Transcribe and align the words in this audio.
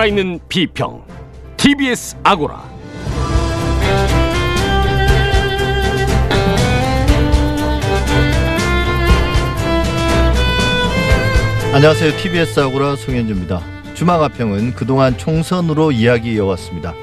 살아있는 0.00 0.40
비평 0.48 1.04
TBS 1.58 2.16
아고라 2.22 2.64
안녕하세요. 11.74 12.16
TBS 12.16 12.60
아고라 12.60 12.96
송현주입니다. 12.96 13.60
주마가평은 13.94 14.74
그동안 14.74 15.18
총선으로 15.18 15.92
이야기 15.92 16.32
이어왔습니다. 16.34 16.94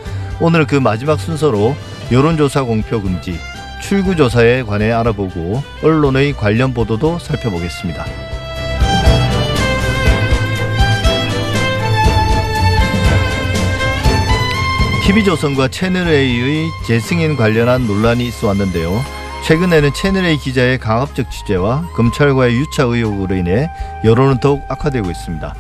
오늘 0.42 0.66
그 0.66 0.76
마지막 0.76 1.20
순서로 1.20 1.76
여론조사 2.12 2.64
공표 2.64 3.02
금지, 3.02 3.36
출구조사에 3.84 4.64
관해 4.64 4.92
알아보고 4.92 5.62
언론의 5.84 6.34
관련 6.34 6.74
보도도 6.74 7.20
살펴보겠습니다. 7.20 8.37
TV조선과 15.08 15.70
채널A의 15.70 16.70
재승인 16.86 17.38
관련한 17.38 17.88
논란이 17.88 18.28
있어 18.28 18.48
왔는데요. 18.48 19.02
최근에는 19.46 19.94
채널A 19.94 20.38
기자의 20.38 20.80
강압적 20.80 21.32
취재와 21.32 21.88
검찰과의 21.96 22.54
유착 22.58 22.90
의혹으로 22.90 23.34
인해 23.38 23.70
여론은 24.04 24.42
더욱 24.42 24.66
악화되고 24.68 25.10
있습니다. 25.10 25.56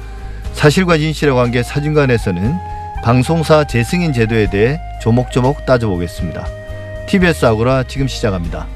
사실과 0.51 0.97
진실의 0.97 1.33
관계 1.33 1.63
사진관에서는 1.63 2.57
방송사 3.05 3.63
재승인 3.63 4.11
제도에 4.11 4.49
대해 4.49 4.81
조목조목 5.01 5.65
따져보겠습니다. 5.65 6.45
TBS 7.07 7.45
아고라 7.45 7.83
지금 7.83 8.09
시작합니다. 8.09 8.67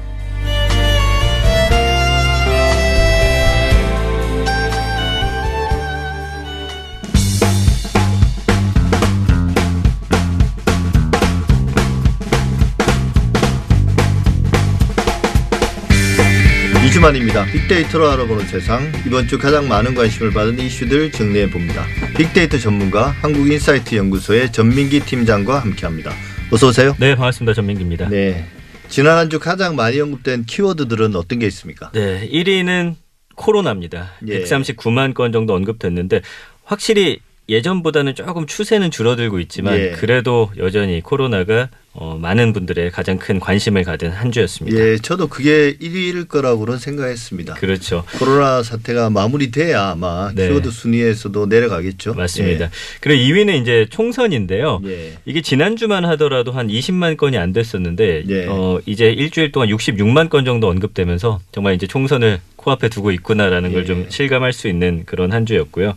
이주만입니다. 16.92 17.46
빅데이터로 17.46 18.10
알아보는 18.10 18.46
세상 18.48 18.92
이번 19.06 19.26
주 19.26 19.38
가장 19.38 19.66
많은 19.66 19.94
관심을 19.94 20.30
받은 20.30 20.58
이슈들 20.58 21.10
정리해 21.10 21.48
봅니다. 21.48 21.86
빅데이터 22.18 22.58
전문가 22.58 23.12
한국인사이트 23.22 23.94
연구소의 23.94 24.52
전민기 24.52 25.00
팀장과 25.00 25.60
함께합니다. 25.60 26.12
어서 26.50 26.68
오세요. 26.68 26.94
네, 27.00 27.14
반갑습니다. 27.14 27.54
전민기입니다. 27.54 28.10
네. 28.10 28.32
네. 28.32 28.46
지난 28.90 29.16
한 29.16 29.30
주 29.30 29.38
가장 29.38 29.74
많이 29.74 29.98
언급된 30.00 30.44
키워드들은 30.44 31.16
어떤 31.16 31.38
게 31.38 31.46
있습니까? 31.46 31.90
1위는 31.94 32.96
코로나입니다. 33.36 34.10
예. 34.28 34.42
139만 34.44 35.14
건 35.14 35.32
정도 35.32 35.54
언급됐는데 35.54 36.20
확실히 36.64 37.20
예전보다는 37.48 38.14
조금 38.14 38.46
추세는 38.46 38.90
줄어들고 38.90 39.40
있지만 39.40 39.78
예. 39.78 39.90
그래도 39.90 40.50
여전히 40.58 41.00
코로나가 41.00 41.68
어, 41.94 42.16
많은 42.18 42.54
분들의 42.54 42.90
가장 42.90 43.18
큰 43.18 43.38
관심을 43.38 43.84
가진 43.84 44.10
한 44.10 44.32
주였습니다. 44.32 44.78
예, 44.78 44.96
저도 44.96 45.26
그게 45.26 45.76
1위일 45.76 46.26
거라고는 46.26 46.78
생각했습니다. 46.78 47.54
그렇죠. 47.54 48.04
코로나 48.18 48.62
사태가 48.62 49.10
마무리돼야 49.10 49.90
아마 49.90 50.32
네. 50.34 50.48
키워드 50.48 50.70
순위에서도 50.70 51.46
내려가겠죠. 51.46 52.14
맞습니다. 52.14 52.70
그리고 53.00 53.22
2위는 53.22 53.60
이제 53.60 53.86
총선인데요. 53.90 54.80
예. 54.84 54.90
예. 54.90 55.12
이게 55.26 55.42
지난주만 55.42 56.06
하더라도 56.06 56.52
한 56.52 56.68
20만 56.68 57.18
건이 57.18 57.36
안 57.36 57.52
됐었는데 57.52 58.24
예. 58.26 58.46
어, 58.46 58.80
이제 58.86 59.10
일주일 59.10 59.52
동안 59.52 59.68
66만 59.68 60.30
건 60.30 60.46
정도 60.46 60.68
언급되면서 60.68 61.40
정말 61.52 61.74
이제 61.74 61.86
총선을 61.86 62.40
코앞에 62.56 62.88
두고 62.88 63.10
있구나라는 63.10 63.72
걸 63.72 63.82
예. 63.82 63.86
좀 63.86 64.06
실감할 64.08 64.54
수 64.54 64.68
있는 64.68 65.02
그런 65.04 65.32
한 65.32 65.44
주였고요. 65.44 65.94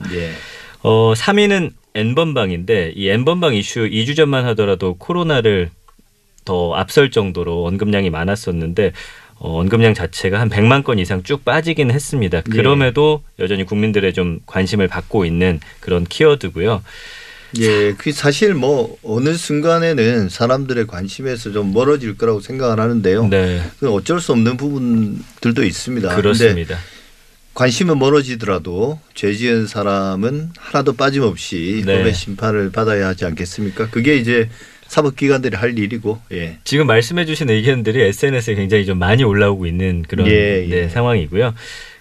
예. 0.85 0.87
어, 0.87 1.13
3위는 1.13 1.71
N번방인데 1.95 2.93
이 2.95 3.09
N번방 3.09 3.55
이슈 3.55 3.81
2주 3.81 4.15
전만 4.15 4.45
하더라도 4.47 4.95
코로나를 4.97 5.71
더 6.43 6.75
앞설 6.75 7.09
정도로 7.09 7.65
언급량이 7.65 8.09
많았었는데 8.09 8.91
어, 9.37 9.59
언급량 9.59 9.93
자체가 9.93 10.39
한 10.39 10.49
100만 10.49 10.83
건 10.83 10.99
이상 10.99 11.23
쭉 11.23 11.43
빠지긴 11.43 11.91
했습니다. 11.91 12.37
예. 12.37 12.41
그럼에도 12.51 13.23
여전히 13.39 13.65
국민들의 13.65 14.13
좀 14.13 14.39
관심을 14.45 14.87
받고 14.87 15.25
있는 15.25 15.59
그런 15.79 16.03
키워드고요. 16.03 16.83
예, 17.59 17.93
그 17.93 18.11
사실 18.11 18.53
뭐 18.53 18.97
어느 19.03 19.33
순간에는 19.33 20.29
사람들의 20.29 20.87
관심에서 20.87 21.51
좀 21.51 21.73
멀어질 21.73 22.17
거라고 22.17 22.41
생각을 22.41 22.79
하는데요. 22.79 23.27
네. 23.27 23.61
그 23.79 23.91
어쩔 23.91 24.19
수 24.19 24.33
없는 24.33 24.57
부분들도 24.57 25.63
있습니다. 25.63 26.15
그렇습니다. 26.15 26.77
관심은 27.55 27.97
멀어지더라도 27.97 28.99
죄 29.13 29.33
지은 29.33 29.65
사람은 29.65 30.51
하나도 30.57 30.93
빠짐없이 30.93 31.83
네. 31.85 31.97
법의 31.97 32.13
심판을 32.13 32.71
받아야 32.71 33.07
하지 33.07 33.25
않겠습니까? 33.25 33.89
그게 33.89 34.17
이제 34.17 34.49
사법기관들이 34.87 35.55
할 35.55 35.79
일이고, 35.79 36.19
예. 36.31 36.59
지금 36.63 36.85
말씀해주신 36.85 37.49
의견들이 37.49 38.03
SNS에 38.03 38.55
굉장히 38.55 38.85
좀 38.85 38.99
많이 38.99 39.23
올라오고 39.23 39.65
있는 39.65 40.03
그런 40.07 40.27
예, 40.27 40.63
예. 40.63 40.67
네, 40.67 40.89
상황이고요. 40.89 41.55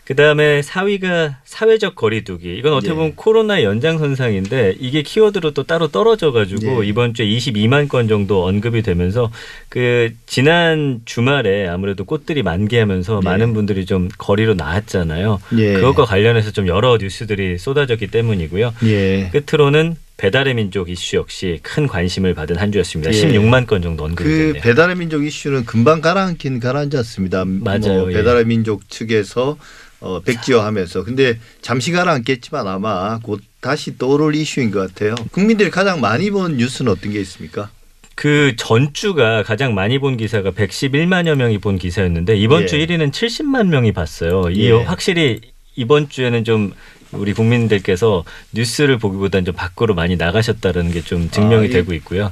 그 0.04 0.14
다음에 0.14 0.60
4위가 0.60 1.36
사회적 1.44 1.94
거리두기. 1.94 2.56
이건 2.56 2.74
어떻게 2.74 2.92
예. 2.92 2.94
보면 2.94 3.14
코로나 3.16 3.62
연장선상인데 3.62 4.76
이게 4.78 5.02
키워드로 5.02 5.52
또 5.52 5.62
따로 5.62 5.88
떨어져 5.88 6.30
가지고 6.30 6.84
예. 6.84 6.88
이번 6.88 7.14
주에 7.14 7.26
22만 7.26 7.88
건 7.88 8.06
정도 8.06 8.44
언급이 8.44 8.82
되면서 8.82 9.30
그 9.70 10.12
지난 10.26 11.00
주말에 11.06 11.66
아무래도 11.68 12.04
꽃들이 12.04 12.42
만개하면서 12.42 13.20
예. 13.22 13.24
많은 13.24 13.54
분들이 13.54 13.86
좀 13.86 14.08
거리로 14.18 14.54
나왔잖아요. 14.54 15.40
예. 15.56 15.72
그것과 15.74 16.04
관련해서 16.04 16.50
좀 16.50 16.66
여러 16.68 16.98
뉴스들이 16.98 17.56
쏟아졌기 17.56 18.08
때문이고요. 18.08 18.74
예. 18.84 19.30
끝으로는 19.32 19.96
배달의 20.16 20.54
민족 20.54 20.90
이슈 20.90 21.16
역시 21.16 21.58
큰 21.62 21.86
관심을 21.86 22.34
받은 22.34 22.56
한 22.56 22.70
주였습니다. 22.70 23.12
예. 23.12 23.16
16만 23.16 23.66
건 23.66 23.82
정도 23.82 24.04
언급이 24.04 24.22
그 24.28 24.36
됐네요. 24.36 24.62
배달의 24.62 24.96
민족 24.96 25.24
이슈는 25.24 25.64
금방 25.64 26.00
가라앉긴 26.00 26.60
가라앉지 26.60 26.96
않습니다. 26.98 27.44
맞아요, 27.44 28.02
뭐 28.02 28.12
예. 28.12 28.16
배달의 28.16 28.44
민족 28.44 28.88
측에서 28.88 29.56
어, 30.00 30.20
백지화하면서 30.20 31.04
근데 31.04 31.38
잠시 31.62 31.92
가라앉겠지만 31.92 32.66
아마 32.68 33.18
곧 33.22 33.40
다시 33.60 33.96
떠오를 33.96 34.34
이슈인 34.34 34.70
것 34.70 34.80
같아요. 34.80 35.14
국민들이 35.32 35.70
가장 35.70 36.00
많이 36.00 36.30
본 36.30 36.56
뉴스는 36.56 36.92
어떤 36.92 37.12
게 37.12 37.20
있습니까? 37.20 37.70
그 38.14 38.54
전주가 38.56 39.42
가장 39.42 39.74
많이 39.74 39.98
본 39.98 40.16
기사가 40.16 40.52
111만여 40.52 41.34
명이 41.34 41.58
본 41.58 41.78
기사였는데 41.78 42.36
이번 42.36 42.62
예. 42.62 42.66
주 42.66 42.76
1위는 42.76 43.10
70만 43.10 43.68
명이 43.68 43.92
봤어요. 43.92 44.50
이 44.50 44.66
예. 44.66 44.72
확실히 44.72 45.40
이번 45.74 46.08
주에는 46.08 46.44
좀 46.44 46.72
우리 47.12 47.32
국민들께서 47.32 48.24
뉴스를 48.52 48.98
보기보다는 48.98 49.44
좀 49.46 49.54
밖으로 49.54 49.94
많이 49.94 50.16
나가셨다는 50.16 50.90
게 50.92 51.00
좀 51.02 51.28
증명이 51.30 51.66
아, 51.66 51.68
예. 51.68 51.70
되고 51.70 51.92
있고요. 51.94 52.30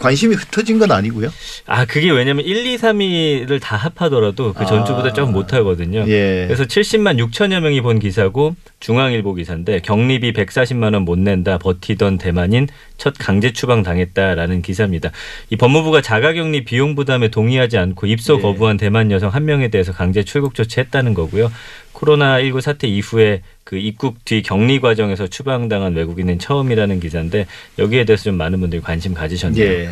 관심이 0.00 0.34
흩어진 0.34 0.78
건 0.78 0.90
아니고요. 0.92 1.28
아 1.66 1.84
그게 1.84 2.10
왜냐면 2.10 2.44
1, 2.44 2.66
2, 2.66 2.76
3위를 2.78 3.60
다 3.60 3.76
합하더라도 3.76 4.52
그 4.54 4.64
전주보다 4.66 5.10
아. 5.10 5.12
좀 5.12 5.32
못하거든요. 5.32 6.04
예. 6.08 6.46
그래서 6.48 6.64
70만 6.64 7.18
6천여 7.30 7.60
명이 7.60 7.82
본 7.82 7.98
기사고 7.98 8.56
중앙일보 8.80 9.34
기사인데 9.34 9.80
경리비 9.80 10.32
140만 10.32 10.94
원 10.94 11.00
못 11.04 11.18
낸다 11.18 11.58
버티던 11.58 12.18
대만인 12.18 12.68
첫 12.98 13.14
강제 13.18 13.52
추방 13.52 13.82
당했다라는 13.82 14.62
기사입니다. 14.62 15.10
이 15.48 15.56
법무부가 15.56 16.02
자가격리 16.02 16.64
비용 16.64 16.94
부담에 16.94 17.28
동의하지 17.28 17.78
않고 17.78 18.06
입소 18.06 18.36
예. 18.38 18.40
거부한 18.42 18.76
대만 18.76 19.10
여성 19.10 19.30
한 19.30 19.44
명에 19.44 19.68
대해서 19.68 19.92
강제 19.92 20.22
출국 20.22 20.54
조치했다는 20.54 21.14
거고요. 21.14 21.50
코로나19 21.94 22.60
사태 22.60 22.86
이후에 22.88 23.42
그 23.64 23.76
입국 23.76 24.24
뒤 24.24 24.42
격리 24.42 24.80
과정에서 24.80 25.26
추방당한 25.26 25.94
외국인은 25.94 26.38
처음이라는 26.38 27.00
기사인데 27.00 27.46
여기에 27.78 28.04
대해서 28.04 28.24
좀 28.24 28.36
많은 28.36 28.60
분들이 28.60 28.80
관심 28.80 29.14
가지셨네요. 29.14 29.64
예. 29.64 29.90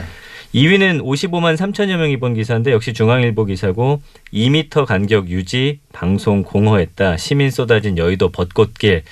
2위는 0.54 1.03
55만 1.03 1.56
3천여 1.56 1.98
명이 1.98 2.19
본 2.19 2.34
기사인데 2.34 2.72
역시 2.72 2.94
중앙일보 2.94 3.44
기사고 3.44 4.00
2미터 4.32 4.86
간격 4.86 5.28
유지 5.28 5.81
방송 5.92 6.42
공허했다 6.42 7.19
시민 7.19 7.50
쏟아진 7.50 7.98
여의도 7.98 8.30
벚꽃길 8.30 9.03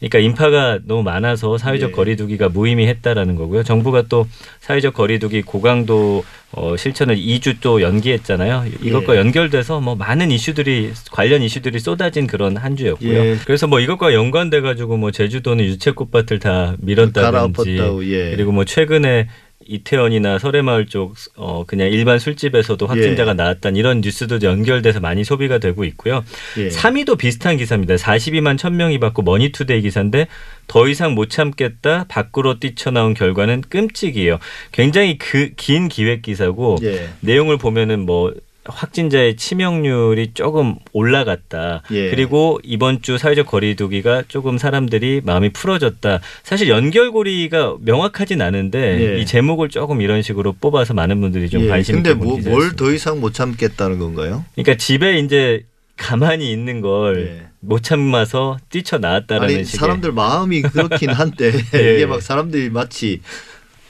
그러니까 0.00 0.18
인파가 0.18 0.78
너무 0.84 1.02
많아서 1.02 1.58
사회적 1.58 1.90
예. 1.90 1.94
거리두기가 1.94 2.48
무의미했다라는 2.48 3.36
거고요. 3.36 3.62
정부가 3.62 4.02
또 4.08 4.26
사회적 4.60 4.94
거리두기 4.94 5.42
고강도 5.42 6.24
어, 6.52 6.76
실천을 6.76 7.16
2주 7.16 7.56
또 7.60 7.82
연기했잖아요. 7.82 8.64
이것과 8.82 9.14
예. 9.14 9.18
연결돼서 9.18 9.80
뭐 9.80 9.94
많은 9.94 10.30
이슈들이 10.30 10.92
관련 11.12 11.42
이슈들이 11.42 11.78
쏟아진 11.78 12.26
그런 12.26 12.56
한 12.56 12.76
주였고요. 12.76 13.12
예. 13.12 13.36
그래서 13.44 13.66
뭐 13.66 13.78
이것과 13.78 14.14
연관돼 14.14 14.62
가지고 14.62 14.96
뭐 14.96 15.10
제주도는 15.10 15.64
유채꽃밭을 15.66 16.38
다 16.38 16.74
밀었다든지 16.78 17.78
예. 18.04 18.30
그리고 18.30 18.52
뭐 18.52 18.64
최근에 18.64 19.28
이태원이나 19.66 20.38
서래마을 20.38 20.86
쪽 20.86 21.14
어, 21.36 21.64
그냥 21.66 21.88
일반 21.88 22.18
술집에서도 22.18 22.86
확진자가 22.86 23.32
예. 23.32 23.34
나왔다는 23.34 23.76
이런 23.76 24.00
뉴스도 24.00 24.40
연결돼서 24.42 25.00
많이 25.00 25.22
소비가 25.22 25.58
되고 25.58 25.84
있고요. 25.84 26.24
예. 26.58 26.68
3위도 26.68 27.18
비슷한 27.18 27.56
기사입니다. 27.56 27.94
42만 27.96 28.58
1000명이 28.58 29.00
봤고 29.00 29.22
머니투데이 29.22 29.82
기사인데 29.82 30.26
더 30.66 30.88
이상 30.88 31.14
못 31.14 31.28
참겠다 31.30 32.06
밖으로 32.08 32.58
뛰쳐나온 32.58 33.14
결과는 33.14 33.62
끔찍이에요. 33.68 34.38
굉장히 34.72 35.18
그 35.18 35.50
긴 35.56 35.88
기획 35.88 36.22
기사고 36.22 36.78
예. 36.82 37.08
내용을 37.20 37.58
보면은 37.58 38.00
뭐 38.00 38.32
확진자의 38.70 39.36
치명률이 39.36 40.32
조금 40.34 40.76
올라갔다. 40.92 41.82
예. 41.90 42.10
그리고 42.10 42.58
이번 42.62 43.02
주 43.02 43.18
사회적 43.18 43.46
거리두기가 43.46 44.24
조금 44.28 44.58
사람들이 44.58 45.22
마음이 45.24 45.50
풀어졌다. 45.50 46.20
사실 46.42 46.68
연결고리가 46.68 47.76
명확하진 47.80 48.40
않은데 48.40 49.16
예. 49.16 49.20
이 49.20 49.26
제목을 49.26 49.68
조금 49.68 50.00
이런 50.00 50.22
식으로 50.22 50.54
뽑아서 50.60 50.94
많은 50.94 51.20
분들이 51.20 51.48
좀 51.50 51.64
예, 51.64 51.68
관심 51.68 51.96
근데 51.96 52.14
뭐, 52.14 52.36
기사였습니다. 52.36 52.50
뭘더 52.50 52.92
이상 52.92 53.20
못 53.20 53.34
참겠다는 53.34 53.98
건가요? 53.98 54.44
그러니까 54.54 54.76
집에 54.76 55.18
이제 55.18 55.64
가만히 55.96 56.50
있는 56.50 56.80
걸못 56.80 57.26
예. 57.26 57.82
참아서 57.82 58.58
뛰쳐 58.70 58.98
나왔다라는 58.98 59.54
아니 59.54 59.64
사람들 59.64 60.12
마음이 60.12 60.62
그렇긴 60.62 61.10
한데 61.10 61.52
예, 61.74 61.78
이게 61.78 62.00
예. 62.00 62.06
막 62.06 62.22
사람들이 62.22 62.70
마치 62.70 63.20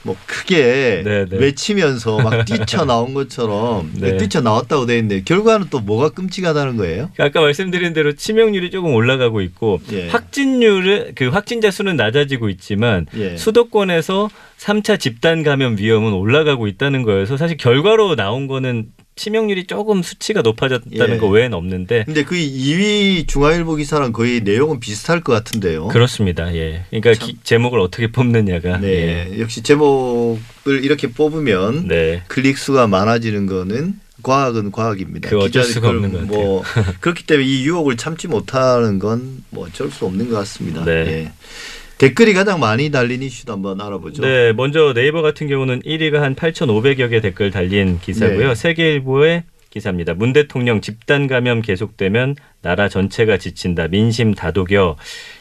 뭐 0.02 0.17
크게 0.26 1.02
네, 1.05 1.26
네. 1.26 1.37
외치면서 1.37 2.19
막 2.19 2.44
뛰쳐 2.47 2.85
나온 2.85 3.12
것처럼 3.14 3.93
네. 3.94 4.17
뛰쳐 4.17 4.41
나왔다고 4.41 4.87
돼 4.87 4.99
있는데 4.99 5.23
결과는 5.23 5.67
또 5.70 5.81
뭐가 5.81 6.11
끔찍하다는 6.11 6.76
거예요? 6.76 7.11
아까 7.19 7.41
말씀드린 7.41 7.93
대로 7.93 8.12
치명률이 8.14 8.70
조금 8.70 8.94
올라가고 8.94 9.41
있고 9.43 9.81
예. 9.93 10.08
확진율은 10.08 11.12
그 11.14 11.29
확진자 11.29 11.70
수는 11.70 11.97
낮아지고 11.97 12.49
있지만 12.49 13.06
예. 13.17 13.37
수도권에서 13.37 14.31
3차 14.58 14.99
집단 15.00 15.43
감염 15.43 15.76
위험은 15.79 16.12
올라가고 16.12 16.67
있다는 16.67 17.02
거여서 17.02 17.37
사실 17.37 17.56
결과로 17.56 18.17
나온 18.17 18.47
거는 18.47 18.88
치명률이 19.17 19.67
조금 19.67 20.03
수치가 20.03 20.41
높아졌다는 20.41 21.15
예. 21.15 21.19
거 21.19 21.27
외에는 21.29 21.57
없는데 21.57 22.05
근데 22.07 22.25
그 22.25 22.35
2위 22.37 23.29
중앙일보 23.29 23.77
기사랑 23.77 24.12
거의 24.12 24.41
내용은 24.41 24.81
비슷할 24.81 25.21
것 25.21 25.33
같은데요. 25.33 25.89
그렇습니다. 25.89 26.55
예. 26.55 26.85
그러니까 26.89 27.15
참. 27.15 27.29
기- 27.29 27.37
제목을 27.43 27.81
어떻게 27.81 28.11
뽑느냐가 28.11 28.79
네, 28.79 29.39
역시 29.39 29.62
제목을 29.62 30.39
이렇게 30.85 31.09
뽑으면 31.09 31.85
예. 31.85 31.89
네. 31.95 32.23
클릭 32.29 32.57
수가 32.57 32.87
많아지는 32.87 33.47
거는 33.47 34.01
과학은 34.23 34.71
과학입니다. 34.71 35.29
그 35.31 35.39
어쩔 35.39 35.65
수가 35.65 35.89
없는 35.91 36.27
것뭐 36.29 36.62
그렇기 37.01 37.25
때문에 37.27 37.47
이 37.47 37.65
유혹을 37.67 37.97
참지 37.97 38.27
못하는 38.29 38.99
건 38.99 39.43
뭐 39.51 39.67
어쩔 39.67 39.91
수 39.91 40.07
없는 40.07 40.31
것 40.31 40.37
같습니다. 40.37 40.85
네. 40.85 40.93
예. 40.93 41.33
댓글이 42.00 42.32
가장 42.32 42.58
많이 42.61 42.91
달린 42.91 43.23
이슈도 43.23 43.52
한번 43.52 43.79
알아보죠. 43.79 44.23
네, 44.23 44.55
먼저 44.55 44.94
네이버 44.94 45.20
같은 45.20 45.49
경우는 45.49 45.82
1위가 45.82 46.14
한 46.14 46.35
8,500여 46.35 47.11
개 47.11 47.20
댓글 47.20 47.50
달린 47.50 48.00
기사고요. 48.00 48.49
네. 48.49 48.55
세계일보의 48.55 49.43
기사입니다. 49.69 50.14
문 50.14 50.32
대통령 50.32 50.81
집단 50.81 51.26
감염 51.26 51.61
계속되면 51.61 52.37
나라 52.62 52.88
전체가 52.88 53.37
지친다. 53.37 53.88
민심 53.88 54.32
다독여. 54.32 54.97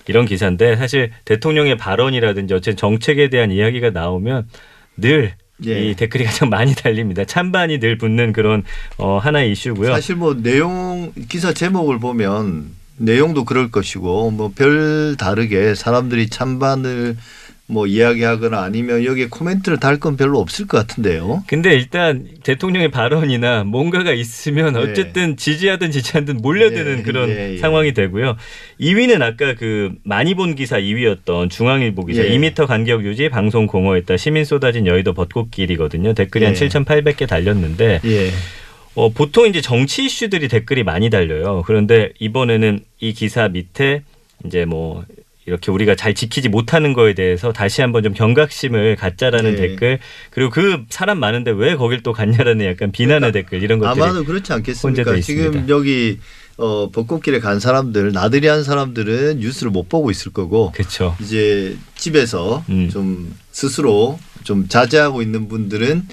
이런 0.08 0.26
기사인데 0.26 0.76
사실 0.76 1.12
대통령의 1.24 1.78
발언이라든지 1.78 2.54
어쨌든 2.54 2.76
정책에 2.76 3.30
대한 3.30 3.52
이야기가 3.52 3.92
나오면 3.92 4.50
늘이 4.98 5.32
예. 5.66 5.94
댓글이 5.94 6.26
가장 6.26 6.50
많이 6.50 6.76
달립니다. 6.76 7.24
찬반이 7.24 7.80
늘 7.80 7.98
붙는 7.98 8.34
그런 8.34 8.66
어, 8.98 9.18
하나의 9.18 9.54
이슈고요. 9.54 9.94
사실 9.94 10.18
뭐 10.18 10.36
내용 10.36 11.14
기사 11.30 11.54
제목을 11.54 12.00
보면 12.00 12.79
내용도 13.00 13.46
그럴 13.46 13.72
것이고 13.72 14.32
뭐 14.32 14.52
별 14.56 15.16
다르게 15.18 15.74
사람들이 15.76 16.30
찬반을 16.30 17.16
뭐 17.72 17.86
이야기하거나 17.86 18.64
아니면 18.64 19.06
여기에 19.06 19.28
코멘트를 19.30 19.80
달 19.80 20.00
건 20.00 20.18
별로 20.18 20.40
없을 20.40 20.66
것 20.66 20.78
같은데요. 20.78 21.44
근데 21.46 21.72
일단 21.76 22.26
대통령의 22.44 22.90
발언이나 22.90 23.64
뭔가가 23.64 24.12
있으면 24.12 24.74
네. 24.74 24.80
어쨌든 24.80 25.38
지지하든 25.38 25.92
지지하든 25.92 26.38
몰려드는 26.38 27.00
예, 27.00 27.04
그런 27.04 27.30
예, 27.30 27.54
예. 27.54 27.58
상황이 27.60 27.94
되고요. 27.94 28.38
2위는 28.82 29.22
아까 29.22 29.54
그 29.54 29.92
많이 30.04 30.34
본 30.34 30.56
기사 30.56 30.80
2위였던 30.80 31.52
중앙일보 31.52 32.06
기사 32.06 32.24
예. 32.24 32.30
2m 32.36 32.66
간격 32.66 33.06
유지 33.06 33.30
방송 33.30 33.68
공허했다 33.68 34.18
시민 34.18 34.46
쏟아진 34.46 34.88
여의도 34.88 35.14
벚꽃길이거든요. 35.14 36.16
댓글이 36.16 36.46
한 36.46 36.56
예. 36.56 36.58
7,800개 36.68 37.28
달렸는데 37.28 38.02
예. 38.04 38.32
어, 38.96 39.10
보통 39.10 39.48
이제 39.48 39.62
정치 39.62 40.06
이슈들이 40.06 40.48
댓글이 40.48 40.84
많이 40.84 41.10
달려요. 41.10 41.64
그런데 41.66 42.12
이번에는 42.20 42.80
이 43.00 43.14
기사 43.14 43.48
밑에 43.48 44.04
이제 44.46 44.66
뭐 44.66 45.06
이렇게 45.46 45.72
우리가 45.72 45.96
잘 45.96 46.14
지키지 46.14 46.50
못하는 46.50 46.94
거에 46.94 47.14
대해서 47.14 47.52
다시 47.52 47.82
한번 47.82 48.04
좀 48.04 48.14
경각심을 48.14 48.96
갖자라는 48.96 49.56
네. 49.56 49.68
댓글 49.68 50.00
그리고 50.30 50.52
그 50.52 50.84
사람 50.90 51.20
많은데 51.20 51.52
왜 51.52 51.76
거길 51.76 52.04
또 52.04 52.14
갔냐라는 52.14 52.66
약간 52.66 52.92
비난의 52.92 53.32
댓글 53.32 53.64
이런 53.64 53.80
것들이 53.80 54.04
아마도 54.04 54.24
그렇지 54.26 54.54
않겠습니까? 54.54 55.20
지금. 55.22 55.68
여기 55.68 56.20
어, 56.58 56.90
벚꽃길에 56.92 57.40
간 57.40 57.60
사람들 57.60 58.12
나들이 58.12 58.48
한 58.48 58.64
사람들은 58.64 59.40
뉴스를 59.40 59.72
못 59.72 59.90
보고 59.90 60.12
있을 60.12 60.34
거고 60.34 60.72
그렇죠. 60.74 61.16
이제 61.22 61.76
집에서 61.96 62.64
음. 62.70 62.90
좀 62.90 63.34
스스로 63.52 64.20
좀 64.44 64.68
자제하고 64.68 65.22
있는 65.22 65.48
분들은 65.48 66.04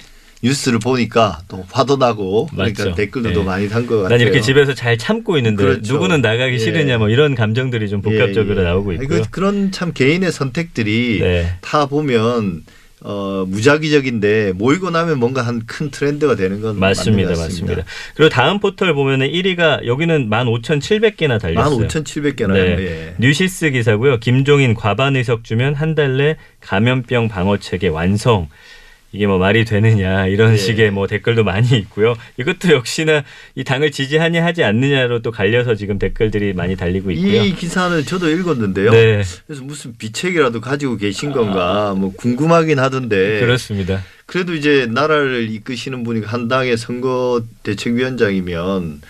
뉴스를 0.42 0.78
보니까 0.78 1.40
또 1.48 1.64
화도 1.72 1.96
나고 1.96 2.46
그러니까 2.52 2.84
맞죠. 2.84 2.94
댓글도 2.96 3.30
네. 3.30 3.42
많이 3.44 3.68
단 3.68 3.86
것 3.86 3.96
같아요. 4.02 4.08
난 4.10 4.20
이렇게 4.20 4.40
집에서 4.40 4.74
잘 4.74 4.98
참고 4.98 5.36
있는데 5.38 5.62
그렇죠. 5.64 5.92
누구는 5.94 6.20
나가기 6.20 6.54
예. 6.54 6.58
싫으냐 6.58 6.98
뭐 6.98 7.08
이런 7.08 7.34
감정들이 7.34 7.88
좀 7.88 8.02
복합적으로 8.02 8.56
예, 8.56 8.60
예. 8.60 8.68
나오고 8.68 8.90
아니, 8.92 9.02
있고요. 9.02 9.22
그, 9.22 9.30
그런 9.30 9.72
참 9.72 9.92
개인의 9.92 10.30
선택들이 10.32 11.18
네. 11.20 11.52
다 11.62 11.86
보면 11.86 12.62
어, 13.02 13.44
무작위적인데 13.46 14.52
모이고 14.56 14.90
나면 14.90 15.18
뭔가 15.18 15.42
한 15.42 15.62
큰 15.66 15.90
트렌드가 15.90 16.34
되는 16.34 16.60
건 16.60 16.78
맞습니다, 16.78 17.30
맞습니다. 17.30 17.84
그리고 18.14 18.28
다음 18.30 18.58
포털 18.58 18.94
보면은 18.94 19.28
1위가 19.30 19.86
여기는 19.86 20.28
15,700개나 20.30 21.40
달렸어요. 21.40 21.86
15,700개나요. 21.88 22.52
네. 22.52 22.76
예. 22.80 23.14
뉴시스 23.18 23.70
기사고요. 23.70 24.18
김종인 24.18 24.74
과반 24.74 25.14
의석 25.16 25.44
주면 25.44 25.74
한 25.74 25.94
달 25.94 26.16
내 26.16 26.36
감염병 26.60 27.28
방어 27.28 27.58
체계 27.58 27.88
완성. 27.88 28.48
이게 29.16 29.26
뭐 29.26 29.38
말이 29.38 29.64
되느냐 29.64 30.26
이런 30.26 30.52
예. 30.52 30.56
식의 30.58 30.90
뭐 30.90 31.06
댓글도 31.06 31.42
많이 31.42 31.76
있고요. 31.78 32.14
이것도 32.36 32.70
역시나 32.72 33.24
이 33.54 33.64
당을 33.64 33.90
지지하냐 33.90 34.44
하지 34.44 34.62
않느냐로 34.62 35.22
또 35.22 35.30
갈려서 35.30 35.74
지금 35.74 35.98
댓글들이 35.98 36.52
많이 36.52 36.76
달리고 36.76 37.10
있고요. 37.12 37.42
이 37.42 37.54
기사는 37.54 38.04
저도 38.04 38.28
읽었는데요. 38.28 38.90
네, 38.90 39.22
그래서 39.46 39.62
무슨 39.62 39.96
비책이라도 39.96 40.60
가지고 40.60 40.98
계신 40.98 41.32
건가 41.32 41.94
뭐 41.96 42.12
궁금하긴 42.14 42.78
하던데 42.78 43.40
그렇습니다. 43.40 44.04
그래도 44.26 44.54
이제 44.54 44.86
나라를 44.90 45.48
이끄시는 45.50 46.04
분이 46.04 46.26
한 46.26 46.48
당의 46.48 46.76
선거 46.76 47.42
대책위원장이면 47.62 49.00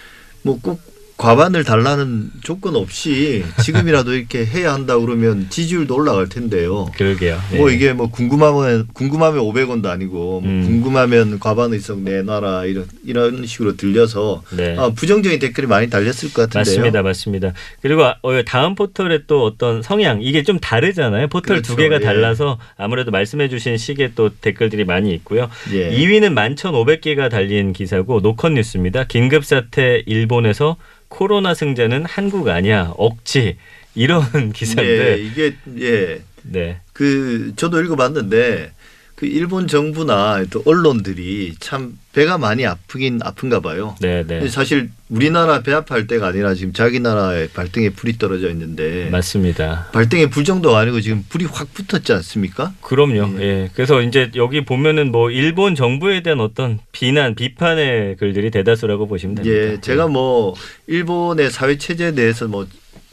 뭐꼭 0.43 0.96
과반을 1.17 1.65
달라는 1.65 2.31
조건 2.43 2.77
없이 2.77 3.43
지금이라도 3.63 4.15
이렇게 4.15 4.45
해야 4.45 4.75
한다 4.75 4.99
그러면 4.99 5.47
지지율도 5.49 5.95
올라갈 5.95 6.29
텐데요. 6.29 6.91
그러게요. 6.97 7.39
뭐 7.57 7.71
예. 7.71 7.75
이게 7.75 7.93
뭐 7.95 8.11
궁금하면 8.11 8.87
궁금하면 8.93 9.43
500원도 9.43 9.87
아니고 9.87 10.13
뭐 10.15 10.41
음. 10.45 10.63
궁금하면 10.67 11.39
과반 11.41 11.73
의석 11.73 12.01
내놔라 12.01 12.67
이런 12.67 12.87
이런 13.05 13.47
식으로 13.47 13.77
들려서 13.77 14.43
네. 14.55 14.77
아, 14.79 14.91
부정적인 14.91 15.39
댓글이 15.39 15.67
많이 15.67 15.89
달렸을 15.89 16.33
것 16.35 16.43
같은데요. 16.51 16.77
맞습니다, 16.77 17.03
맞습니다. 17.03 17.53
그리고 17.81 18.05
아- 18.05 18.17
어, 18.21 18.43
다음 18.45 18.75
포털에 18.75 19.21
또 19.27 19.45
어떤 19.45 19.81
성향 19.83 20.21
이게 20.21 20.43
좀 20.43 20.59
다르잖아요. 20.59 21.29
포털 21.29 21.63
두 21.63 21.77
그렇죠. 21.77 21.77
개가 21.77 21.95
예. 21.97 22.01
달라서 22.01 22.59
아무래도 22.77 23.11
말씀해주신 23.11 23.79
식의 23.79 24.13
또 24.17 24.29
댓글들이 24.29 24.85
많이 24.85 25.15
있고요. 25.15 25.49
예. 25.73 25.91
2위는 25.97 26.35
11,500개가 26.35 27.31
달린 27.31 27.73
기사고 27.73 28.21
노컷 28.21 28.53
뉴스입니다. 28.53 29.05
긴급 29.05 29.45
사태 29.47 30.03
일본에서 30.07 30.77
코로나 31.09 31.55
승자는 31.55 32.05
한국 32.05 32.49
아니야 32.49 32.93
억지 32.97 33.57
이런 33.95 34.23
예, 34.35 34.53
기사인데 34.53 35.19
이게 35.23 35.57
예. 35.79 36.21
네. 36.43 36.81
그 36.93 37.53
저도 37.57 37.83
읽어봤는데 37.83 38.73
그 39.17 39.25
일본 39.25 39.67
정부나 39.67 40.45
또 40.51 40.63
언론들이 40.67 41.55
참 41.59 41.99
배가 42.13 42.37
많이 42.37 42.67
아프긴 42.67 43.21
아픈가 43.23 43.61
봐요. 43.61 43.97
네, 43.99 44.23
네. 44.27 44.47
사실 44.49 44.91
우리나라 45.09 45.63
배 45.63 45.73
아파할 45.73 46.07
때가 46.07 46.27
아니라 46.27 46.55
지금 46.55 46.75
자기 46.75 47.01
나라에 47.01 47.49
발등에 47.49 47.91
불이 47.91 48.19
떨어져 48.19 48.51
있는데 48.51 49.09
맞습니다. 49.11 49.89
발등에 49.93 50.29
불 50.29 50.45
정도가 50.45 50.79
아니고 50.81 51.01
지금 51.01 51.25
불이 51.31 51.47
확 51.47 51.69
붙었지 51.73 52.13
않습니까? 52.13 52.75
그럼요. 52.83 53.41
예. 53.41 53.71
그래서 53.75 54.03
이제 54.03 54.31
여기 54.37 54.67
보면은 54.67 55.11
뭐 55.11 55.31
일본 55.31 55.75
정부에 55.75 56.23
대한 56.23 56.41
어떤 56.41 56.79
비난, 56.93 57.35
비판의 57.35 58.17
글들이 58.17 58.51
대다수라고 58.51 59.09
보시면 59.09 59.37
됩니다. 59.37 59.57
예, 59.57 59.81
제가 59.81 60.09
뭐 60.09 60.55
일본의 60.89 61.51
사회 61.51 61.79
체제에 61.79 62.13
대해서 62.13 62.49
뭐 62.49 62.67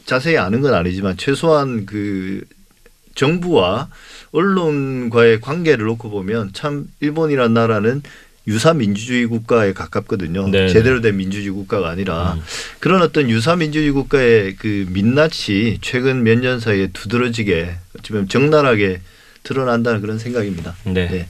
자세히 0.05 0.37
아는 0.37 0.59
건 0.59 0.73
아니지만 0.73 1.15
최소한 1.15 1.85
그 1.85 2.43
정부와 3.15 3.89
언론과의 4.33 5.39
관계를 5.41 5.85
놓고 5.85 6.09
보면 6.09 6.51
참 6.53 6.87
일본이라는 6.99 7.53
나라는 7.53 8.01
유사 8.45 8.73
민주주의 8.73 9.25
국가에 9.25 9.71
가깝거든요. 9.71 10.49
네네. 10.49 10.67
제대로 10.73 10.99
된 10.99 11.15
민주주의 11.15 11.49
국가가 11.53 11.89
아니라 11.89 12.33
음. 12.33 12.41
그런 12.79 13.01
어떤 13.01 13.29
유사 13.29 13.55
민주주의 13.55 13.91
국가의 13.91 14.57
그 14.57 14.85
민낯이 14.89 15.77
최근 15.81 16.23
몇 16.23 16.39
년 16.39 16.59
사이에 16.59 16.89
두드러지게 16.91 17.73
어쩌면 17.97 18.27
적나라하게 18.27 18.99
드러난다는 19.43 20.01
그런 20.01 20.19
생각입니다. 20.19 20.75
네. 20.83 21.07
네. 21.07 21.27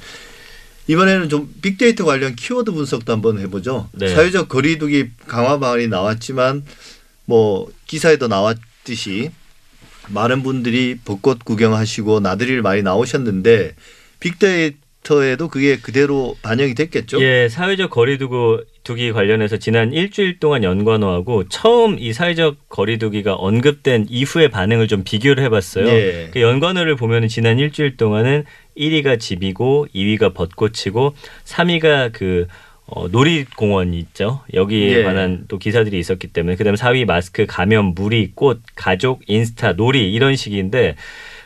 이번에는 0.87 1.29
좀 1.29 1.53
빅데이터 1.61 2.03
관련 2.03 2.35
키워드 2.35 2.71
분석도 2.71 3.13
한번 3.13 3.37
해보죠. 3.39 3.89
네. 3.93 4.07
사회적 4.13 4.49
거리두기 4.49 5.09
강화 5.27 5.59
방안이 5.59 5.87
나왔지만 5.87 6.63
뭐 7.25 7.71
기사에도 7.85 8.27
나왔듯이 8.27 9.29
많은 10.09 10.43
분들이 10.43 10.97
벚꽃 11.03 11.45
구경하시고 11.45 12.19
나들이를 12.19 12.61
많이 12.61 12.81
나오셨는데 12.81 13.75
빅데이터 14.19 14.83
데이터에도 15.03 15.49
그게 15.49 15.77
그대로 15.77 16.35
반영이 16.41 16.73
됐겠죠. 16.73 17.21
예, 17.21 17.47
사회적 17.49 17.89
거리두고 17.89 18.61
두기 18.83 19.11
관련해서 19.11 19.57
지난 19.57 19.93
일주일 19.93 20.39
동안 20.39 20.63
연관어하고 20.63 21.47
처음 21.49 21.99
이 21.99 22.11
사회적 22.13 22.69
거리두기가 22.69 23.35
언급된 23.35 24.07
이후의 24.09 24.49
반응을 24.49 24.87
좀 24.87 25.03
비교를 25.03 25.43
해봤어요. 25.43 25.87
예. 25.87 26.29
그 26.31 26.41
연관어를 26.41 26.95
보면 26.95 27.27
지난 27.27 27.59
일주일 27.59 27.97
동안은 27.97 28.45
1위가 28.77 29.19
집이고 29.19 29.87
2위가 29.93 30.33
벚꽃이고 30.33 31.13
3위가 31.45 32.11
그 32.11 32.47
어, 32.85 33.07
놀이공원 33.07 33.93
있죠. 33.93 34.41
여기에 34.53 34.99
예. 34.99 35.03
관한 35.03 35.45
또 35.47 35.57
기사들이 35.57 35.97
있었기 35.99 36.27
때문에 36.27 36.55
그다음에 36.55 36.75
4위 36.75 37.05
마스크, 37.05 37.45
감염, 37.47 37.93
무리, 37.95 38.31
꽃, 38.35 38.61
가족, 38.75 39.21
인스타, 39.27 39.73
놀이 39.73 40.11
이런 40.11 40.35
식인데 40.35 40.95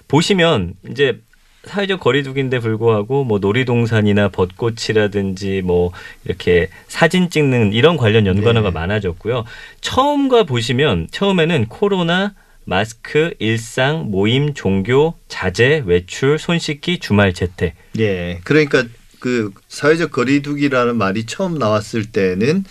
보시면 0.07 0.73
이제 0.89 1.19
사회적 1.65 1.99
거리두기인데 1.99 2.59
불구하고 2.59 3.23
뭐 3.23 3.39
놀이동산이나 3.39 4.29
벚꽃이라든지 4.29 5.61
뭐 5.63 5.91
이렇게 6.25 6.69
사진 6.87 7.29
찍는 7.29 7.73
이런 7.73 7.97
관련 7.97 8.25
연관어가 8.25 8.69
네. 8.69 8.73
많아졌고요. 8.73 9.43
처음과 9.81 10.43
보시면 10.43 11.09
처음에는 11.11 11.67
코로나 11.67 12.33
마스크, 12.63 13.33
일상, 13.39 14.11
모임, 14.11 14.53
종교, 14.53 15.13
자제, 15.27 15.83
외출, 15.85 16.37
손 16.37 16.59
씻기, 16.59 16.99
주말 16.99 17.33
재택. 17.33 17.75
예. 17.97 18.39
그러니까 18.43 18.83
그 19.27 19.51
사회적 19.67 20.11
거리두기라는 20.11 20.95
말이 20.95 21.25
처음 21.25 21.57
나왔을 21.59 22.05
때는 22.05 22.63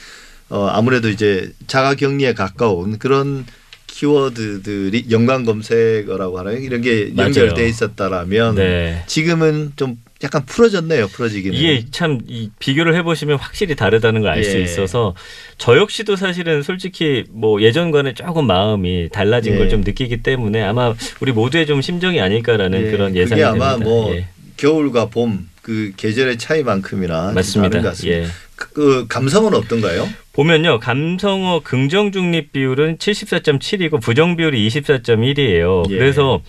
어 0.49 0.67
아무래도 0.69 1.11
이제 1.11 1.53
자가격리에 1.67 2.33
가까운 2.33 2.99
그런 2.99 3.45
키워드들이 3.87 5.07
연관 5.11 5.45
검색어라고 5.45 6.39
하나요? 6.39 6.57
이런 6.59 6.81
게. 6.81 7.13
연결돼 7.17 7.67
있었다라면 7.69 8.55
네. 8.57 9.03
지금은 9.07 9.73
좀 9.77 9.97
약간 10.23 10.45
풀어졌네요. 10.47 11.09
풀어지기는. 11.09 11.57
이게 11.59 11.85
참 11.91 12.21
이 12.29 12.51
비교를 12.59 12.95
해보시면 12.97 13.37
확실히 13.39 13.75
다르다는 13.75 14.23
걸 14.23 14.31
알수 14.31 14.57
예. 14.57 14.63
있어서 14.63 15.15
저 15.59 15.77
역시도 15.77 16.17
사실은 16.17 16.63
솔직히 16.63 17.25
뭐 17.31 17.61
예전과는 17.61 18.15
조금 18.15 18.47
마음이 18.47 19.11
달라진 19.13 19.55
예. 19.55 19.59
걸좀 19.59 19.83
느끼기 19.83 20.23
때문에 20.23 20.63
아마 20.63 20.95
우리 21.21 21.33
모두의 21.33 21.67
좀 21.67 21.83
심정이 21.83 22.21
아닐까라는 22.21 22.87
예, 22.87 22.91
그런 22.91 23.15
예상이 23.15 23.41
그게 23.43 23.45
아마 23.45 23.73
됩니다. 23.73 23.91
뭐 23.91 24.15
예. 24.15 24.29
겨울과 24.57 25.07
봄 25.11 25.49
그 25.67 25.91
계절의 25.97 26.39
차이만큼이나 26.39 27.27
좀 27.27 27.35
맞습니다. 27.35 27.83
같습니다. 27.83 28.19
예. 28.21 28.27
그, 28.55 28.69
그 28.73 29.07
감성은 29.09 29.53
어떤가요? 29.53 30.09
보면요 30.33 30.79
감성어 30.79 31.63
긍정 31.65 32.13
중립 32.13 32.53
비율은 32.53 32.99
74.7이고 32.99 34.01
부정 34.01 34.37
비율이 34.37 34.65
24.1이에요. 34.69 35.91
예. 35.91 35.99
그래서 35.99 36.41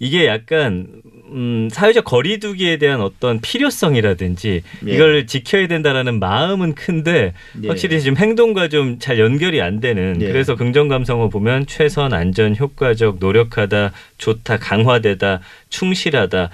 이게 0.00 0.26
약간 0.26 0.88
음, 1.30 1.68
사회적 1.70 2.04
거리두기에 2.04 2.78
대한 2.78 3.00
어떤 3.00 3.40
필요성이라든지 3.40 4.62
예. 4.88 4.92
이걸 4.92 5.28
지켜야 5.28 5.68
된다라는 5.68 6.18
마음은 6.18 6.74
큰데 6.74 7.32
예. 7.62 7.68
확실히 7.68 8.00
지금 8.00 8.16
행동과 8.16 8.66
좀 8.68 8.98
잘 8.98 9.20
연결이 9.20 9.62
안 9.62 9.78
되는 9.78 10.20
예. 10.20 10.26
그래서 10.26 10.56
긍정 10.56 10.88
감성어 10.88 11.28
보면 11.28 11.66
최선 11.66 12.12
안전 12.12 12.56
효과적 12.56 13.18
노력하다 13.20 13.92
좋다 14.18 14.56
강화되다 14.56 15.38
충실하다 15.68 16.50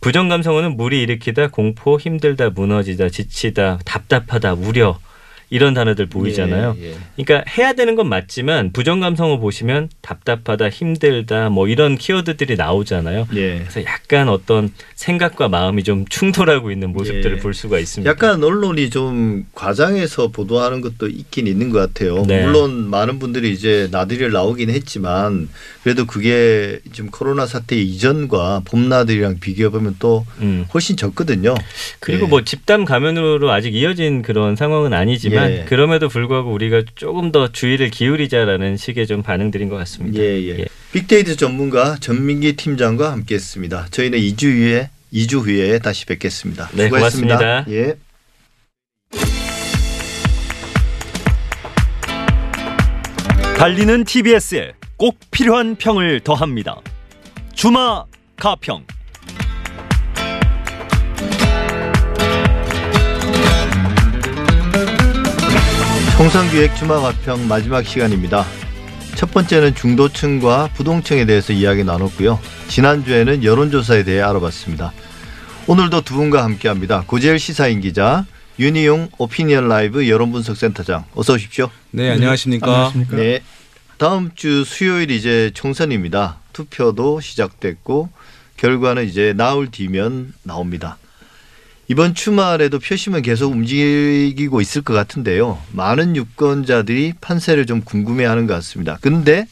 부정 0.00 0.28
감성어는 0.28 0.76
무리 0.76 1.02
일으키다 1.02 1.48
공포 1.48 1.98
힘들다 1.98 2.50
무너지다 2.50 3.08
지치다 3.08 3.80
답답하다 3.84 4.54
우려 4.54 4.98
이런 5.50 5.72
단어들 5.72 6.06
보이잖아요. 6.06 6.76
예, 6.78 6.90
예. 6.90 6.94
그러니까 7.16 7.50
해야 7.56 7.72
되는 7.72 7.94
건 7.94 8.08
맞지만 8.08 8.72
부정 8.72 9.00
감성어 9.00 9.38
보시면 9.38 9.88
답답하다 10.02 10.68
힘들다 10.68 11.48
뭐 11.48 11.68
이런 11.68 11.96
키워드들이 11.96 12.56
나오잖아요. 12.56 13.28
예. 13.34 13.58
그래서 13.60 13.84
약간 13.84 14.28
어떤 14.28 14.70
생각과 14.94 15.48
마음이 15.48 15.84
좀 15.84 16.04
충돌하고 16.08 16.70
있는 16.70 16.92
모습들을 16.92 17.36
예. 17.38 17.40
볼 17.40 17.54
수가 17.54 17.78
있습니다. 17.78 18.10
약간 18.10 18.44
언론이 18.44 18.90
좀 18.90 19.46
과장해서 19.54 20.28
보도하는 20.28 20.82
것도 20.82 21.08
있긴 21.08 21.46
있는 21.46 21.70
것 21.70 21.78
같아요. 21.78 22.24
네. 22.26 22.44
물론 22.44 22.90
많은 22.90 23.18
분들이 23.18 23.50
이제 23.52 23.88
나들이를 23.90 24.32
나오긴 24.32 24.68
했지만 24.68 25.48
그래도 25.82 26.04
그게 26.04 26.80
지금 26.92 27.10
코로나 27.10 27.46
사태 27.46 27.76
이전과 27.76 28.62
봄나들이랑 28.66 29.40
비교해 29.40 29.70
보면 29.70 29.96
또 29.98 30.26
음. 30.40 30.66
훨씬 30.74 30.96
적거든요. 30.96 31.54
그리고 32.00 32.26
예. 32.26 32.28
뭐 32.28 32.44
집단 32.44 32.84
감염으로 32.84 33.50
아직 33.50 33.74
이어진 33.74 34.20
그런 34.20 34.54
상황은 34.56 34.92
아니지만 34.92 35.37
예. 35.46 35.64
그럼에도 35.64 36.08
불구하고 36.08 36.52
우리가 36.52 36.82
조금 36.94 37.32
더 37.32 37.50
주의를 37.52 37.90
기울이자라는 37.90 38.76
식의 38.76 39.06
좀 39.06 39.22
반응들인 39.22 39.68
것 39.68 39.76
같습니다. 39.76 40.20
예, 40.20 40.48
예. 40.48 40.64
빅데이터 40.92 41.34
전문가 41.34 41.96
전민기 42.00 42.56
팀장과 42.56 43.12
함께했습니다. 43.12 43.88
저희는 43.90 44.18
2주 44.18 44.46
후에 44.46 44.90
2주 45.12 45.44
후에 45.44 45.78
다시 45.78 46.06
뵙겠습니다. 46.06 46.68
네, 46.72 46.84
수고하셨습니다. 46.84 47.38
고맙습니다. 47.38 47.72
예. 47.72 47.94
달리는 53.56 54.04
TBS에 54.04 54.72
꼭 54.96 55.18
필요한 55.30 55.74
평을 55.74 56.20
더합니다. 56.20 56.80
주마 57.54 58.04
가평. 58.36 58.84
총선기획 66.18 66.74
주마가평 66.74 67.46
마지막 67.46 67.86
시간입니다. 67.86 68.44
첫 69.14 69.30
번째는 69.30 69.76
중도층과 69.76 70.70
부동층에 70.74 71.24
대해서 71.26 71.52
이야기 71.52 71.84
나눴고요. 71.84 72.40
지난주에는 72.66 73.44
여론조사에 73.44 74.02
대해 74.02 74.20
알아봤습니다. 74.22 74.92
오늘도 75.68 76.00
두 76.00 76.14
분과 76.16 76.42
함께합니다. 76.42 77.04
고재일 77.06 77.38
시사인 77.38 77.80
기자, 77.80 78.26
윤희용 78.58 79.10
오피니언 79.16 79.68
라이브 79.68 80.08
여론분석센터장, 80.08 81.04
어서 81.14 81.34
오십시오. 81.34 81.70
네, 81.92 82.10
안녕하십니까. 82.10 82.92
네. 83.12 83.38
다음 83.96 84.32
주 84.34 84.64
수요일 84.64 85.12
이제 85.12 85.52
총선입니다. 85.54 86.40
투표도 86.52 87.20
시작됐고 87.20 88.08
결과는 88.56 89.06
이제 89.06 89.34
나흘 89.36 89.70
뒤면 89.70 90.34
나옵니다. 90.42 90.98
이번 91.90 92.14
주말에도 92.14 92.78
표심은 92.78 93.22
계속 93.22 93.50
움직이고 93.50 94.60
있을 94.60 94.82
것 94.82 94.92
같은데요. 94.92 95.58
많은 95.72 96.16
유권자들이 96.16 97.14
판세를 97.18 97.64
좀 97.64 97.80
궁금해하는 97.80 98.46
것 98.46 98.52
같습니다. 98.54 98.98
근데 99.00 99.46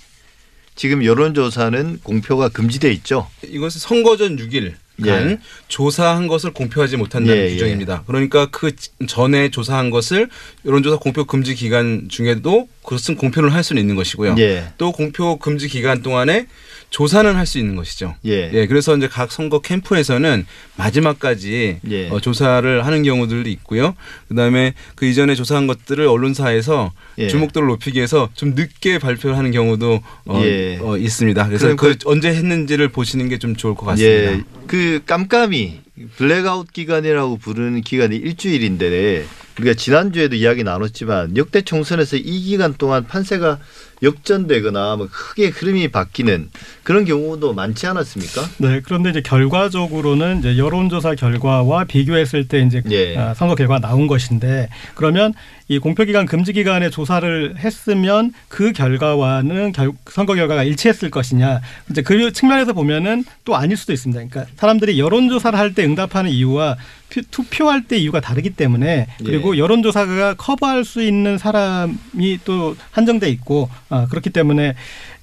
지금 0.75 1.03
여론조사는 1.03 2.01
공표가 2.03 2.51
금지돼 2.51 2.93
있죠. 2.93 3.27
이것은 3.43 3.81
선거 3.81 4.19
전 4.19 4.37
6일간 4.37 4.75
예. 5.05 5.39
조사한 5.69 6.27
것을 6.27 6.53
공표하지 6.53 6.97
못한다는 6.97 7.37
예, 7.37 7.47
예. 7.47 7.51
규정입니다. 7.53 8.05
그러니까 8.07 8.47
그 8.51 8.73
전에 9.07 9.51
조사한 9.51 9.91
것을 9.91 10.29
여론조사 10.65 10.97
공표 10.99 11.25
금지 11.25 11.55
기간 11.55 12.07
중에도 12.09 12.69
그것은 12.83 13.17
공표를 13.17 13.53
할 13.53 13.63
수는 13.65 13.83
있는 13.83 13.97
것이고요. 13.97 14.37
예, 14.39 14.69
또 14.79 14.93
공표 14.93 15.39
금지 15.39 15.69
기간 15.69 16.03
동안에 16.03 16.47
조사는 16.91 17.35
할 17.35 17.47
수 17.47 17.59
있는 17.59 17.77
것이죠. 17.77 18.15
예, 18.27 18.51
예, 18.53 18.67
그래서 18.67 18.97
이제 18.97 19.09
각 19.09 19.31
선거 19.33 19.61
캠프에서는 19.61 20.47
마지막까지 20.77 21.81
예. 21.91 22.09
어, 22.11 22.21
조사를 22.21 22.85
하는 22.87 23.03
경우들도 23.03 23.49
있고요. 23.51 23.95
그다음에 24.29 24.75
그 24.95 25.07
이전에 25.07 25.35
조사한 25.35 25.67
것들을 25.67 26.07
언론사에서 26.07 26.93
예. 27.19 27.29
주목도를 27.29 27.69
높이기 27.69 27.99
위해서 27.99 28.29
좀 28.35 28.55
늦게 28.55 28.99
발표를 28.99 29.37
하는 29.37 29.51
경우도 29.51 30.01
어, 30.27 30.43
예. 30.45 30.79
어, 30.81 30.97
있습니다. 30.97 31.47
그래서 31.47 31.75
그럼 31.75 31.77
그 31.77 31.97
언제 32.05 32.29
했는지를 32.29 32.89
보시는 32.89 33.29
게 33.29 33.37
좀 33.37 33.55
좋을 33.55 33.75
것 33.75 33.85
같습니다. 33.85 34.45
예, 34.67 34.69
그 34.69 35.01
깜깜이 35.07 35.81
블랙아웃 36.17 36.73
기간이라고 36.73 37.39
부르는 37.39 37.83
기간이 37.83 38.17
일주일인데 38.17 39.25
우리가 39.59 39.75
지난주에도 39.75 40.35
이야기 40.35 40.65
나눴지만 40.65 41.37
역대 41.37 41.63
총선에서 41.63 42.17
이 42.17 42.41
기간 42.43 42.75
동안 42.75 43.07
판세가 43.07 43.59
역전되거나 44.03 44.97
뭐 44.97 45.09
크게 45.11 45.49
흐름이 45.49 45.89
바뀌는 45.89 46.51
그런 46.83 47.05
경우도 47.05 47.55
많지 47.55 47.87
않았습니까? 47.87 48.43
네, 48.59 48.81
그런데 48.85 49.11
이제 49.11 49.21
결과적으로는 49.21 50.39
이제 50.41 50.59
여론조사 50.59 51.15
결과와 51.15 51.85
비교했을 51.85 52.49
때 52.49 52.61
이제 52.61 52.83
예. 52.91 53.17
아, 53.17 53.35
선거 53.35 53.55
결과가 53.55 53.81
나온 53.81 54.07
것인데 54.07 54.69
그러면 54.95 55.33
이 55.69 55.79
공표기간 55.81 56.27
금지 56.27 56.53
기간에 56.53 56.91
조사를 56.91 57.57
했으면 57.59 58.33
그 58.49 58.73
결과와는 58.73 59.73
결, 59.73 59.91
선거 60.11 60.35
결과가 60.37 60.63
일치했을 60.63 61.11
것이냐 61.11 61.61
이제 61.91 62.03
그 62.03 62.33
측면에서 62.33 62.73
보면은 62.73 63.25
또 63.45 63.57
아닐 63.57 63.77
수도 63.77 63.93
있습니다. 63.93 64.23
그러니까 64.29 64.53
사람들이 64.57 64.99
여론조사를 65.01 65.59
할 65.59 65.75
때 65.75 65.85
응답하는 65.85 66.31
이유와 66.31 66.77
표- 67.11 67.21
투표할 67.31 67.83
때 67.89 67.97
이유가 67.99 68.21
다르기 68.21 68.51
때문에 68.51 69.09
그리고 69.19 69.59
여론조사가 69.59 70.35
커버할 70.35 70.85
수 70.85 71.03
있는 71.03 71.37
사람이 71.39 72.39
또 72.45 72.77
한정돼 72.93 73.29
있고 73.31 73.69
아, 73.89 74.07
그렇기 74.09 74.31
때문에 74.31 74.75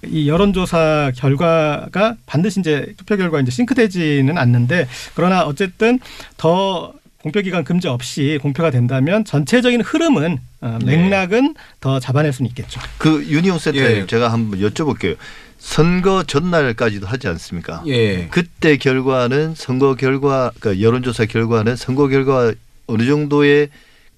이 0.06 0.30
여론조사 0.30 1.12
결과가 1.16 2.16
반드시 2.26 2.60
이제 2.60 2.94
투표 2.98 3.18
결과 3.18 3.40
이제 3.40 3.52
싱크되지는 3.52 4.38
않는데 4.38 4.88
그러나 5.16 5.44
어쨌든 5.44 6.00
더 6.38 6.94
공표기간 7.24 7.64
금지 7.64 7.88
없이 7.88 8.38
공표가 8.42 8.70
된다면 8.70 9.24
전체적인 9.24 9.82
흐름은 9.82 10.40
어, 10.62 10.80
네. 10.84 10.98
맥락은 10.98 11.56
더 11.80 12.00
잡아낼 12.00 12.34
수는 12.34 12.50
있겠죠. 12.50 12.82
그 12.98 13.26
윤희용 13.26 13.60
센터장님 13.60 14.02
예. 14.02 14.06
제가 14.06 14.32
한번 14.32 14.60
여쭤볼게요. 14.60 15.16
선거 15.58 16.24
전날까지도 16.24 17.08
하지 17.08 17.30
않습니까? 17.30 17.84
예. 17.88 18.28
그때 18.28 18.76
결과는 18.76 19.56
선거 19.56 19.96
결과 19.96 20.52
그러니까 20.60 20.86
여론조사 20.86 21.26
결과는 21.26 21.78
선거 21.78 22.10
결과 22.10 22.54
어느 22.88 23.06
정도의 23.06 23.70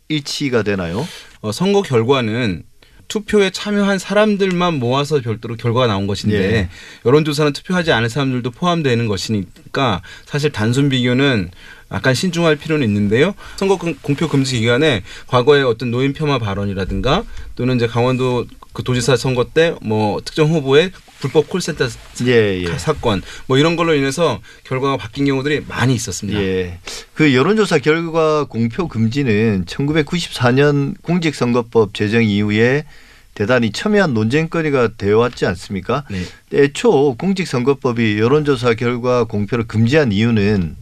일치가 0.07 0.63
되나요? 0.63 1.07
어, 1.41 1.51
선거 1.51 1.83
결과는 1.83 2.63
투표에 3.07 3.49
참여한 3.49 3.99
사람들만 3.99 4.75
모아서 4.75 5.21
별도로 5.21 5.55
결과가 5.55 5.87
나온 5.87 6.07
것인데 6.07 6.37
예. 6.37 6.69
여론조사는 7.05 7.53
투표하지 7.53 7.91
않은 7.91 8.09
사람들도 8.09 8.51
포함되는 8.51 9.07
것이니까 9.07 10.01
사실 10.25 10.51
단순 10.51 10.89
비교는 10.89 11.51
약간 11.91 12.13
신중할 12.13 12.55
필요는 12.55 12.85
있는데요. 12.87 13.35
선거 13.57 13.77
금- 13.77 13.95
공표 14.01 14.27
금지 14.27 14.59
기간에 14.59 15.03
과거에 15.27 15.61
어떤 15.61 15.91
노인 15.91 16.13
폄하 16.13 16.39
발언이라든가 16.39 17.23
또는 17.55 17.75
이제 17.75 17.87
강원도 17.87 18.45
그 18.73 18.83
도지사 18.83 19.15
선거 19.15 19.45
때 19.53 19.73
뭐 19.81 20.19
특정 20.25 20.49
후보의 20.51 20.91
불법 21.19 21.47
콜센터 21.49 21.87
예, 22.25 22.61
예. 22.63 22.77
사건 22.77 23.21
뭐 23.47 23.57
이런 23.57 23.75
걸로 23.77 23.93
인해서 23.95 24.41
결과가 24.65 24.97
바뀐 24.97 25.25
경우들이 25.25 25.63
많이 25.67 25.95
있었습니다. 25.95 26.39
예. 26.41 26.79
그 27.13 27.33
여론조사 27.33 27.77
결과 27.79 28.43
공표 28.43 28.87
금지는 28.87 29.63
1994년 29.65 30.95
공직선거법 31.03 31.93
제정 31.93 32.23
이후에 32.23 32.85
대단히 33.33 33.71
첨예한 33.71 34.13
논쟁거리가 34.13 34.91
되어 34.97 35.17
왔지 35.19 35.45
않습니까? 35.45 36.03
네. 36.09 36.23
애초 36.53 37.15
공직선거법이 37.17 38.17
여론조사 38.19 38.73
결과 38.75 39.23
공표를 39.25 39.67
금지한 39.67 40.11
이유는 40.11 40.75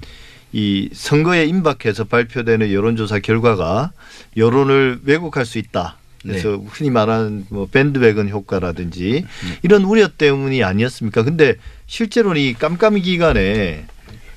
이 0.53 0.89
선거에 0.93 1.45
임박해서 1.45 2.05
발표되는 2.05 2.71
여론조사 2.71 3.19
결과가 3.19 3.91
여론을 4.37 5.01
왜곡할 5.03 5.45
수 5.45 5.57
있다. 5.57 5.97
그래서 6.21 6.55
흔히 6.69 6.89
말하는 6.89 7.45
뭐 7.49 7.67
밴드웨건 7.69 8.29
효과라든지 8.29 9.25
이런 9.61 9.83
우려 9.83 10.07
때문이 10.07 10.63
아니었습니까? 10.63 11.23
근데 11.23 11.55
실제로는 11.87 12.39
이 12.39 12.53
깜깜이 12.53 13.01
기간에 13.01 13.85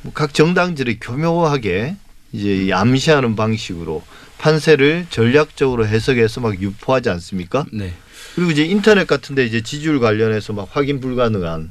뭐각 0.03 0.35
정당들이 0.35 0.99
교묘하게 0.99 1.97
이제 2.33 2.65
이 2.65 2.73
암시하는 2.73 3.37
방식으로 3.37 4.03
판세를 4.39 5.07
전략적으로 5.11 5.87
해석해서 5.87 6.41
막 6.41 6.61
유포하지 6.61 7.09
않습니까? 7.11 7.65
네. 7.73 7.93
그리고 8.35 8.51
이제 8.51 8.65
인터넷 8.65 9.07
같은데 9.07 9.45
이제 9.45 9.63
지지율 9.63 10.01
관련해서 10.01 10.53
막 10.53 10.69
확인 10.73 11.01
불가능한 11.01 11.71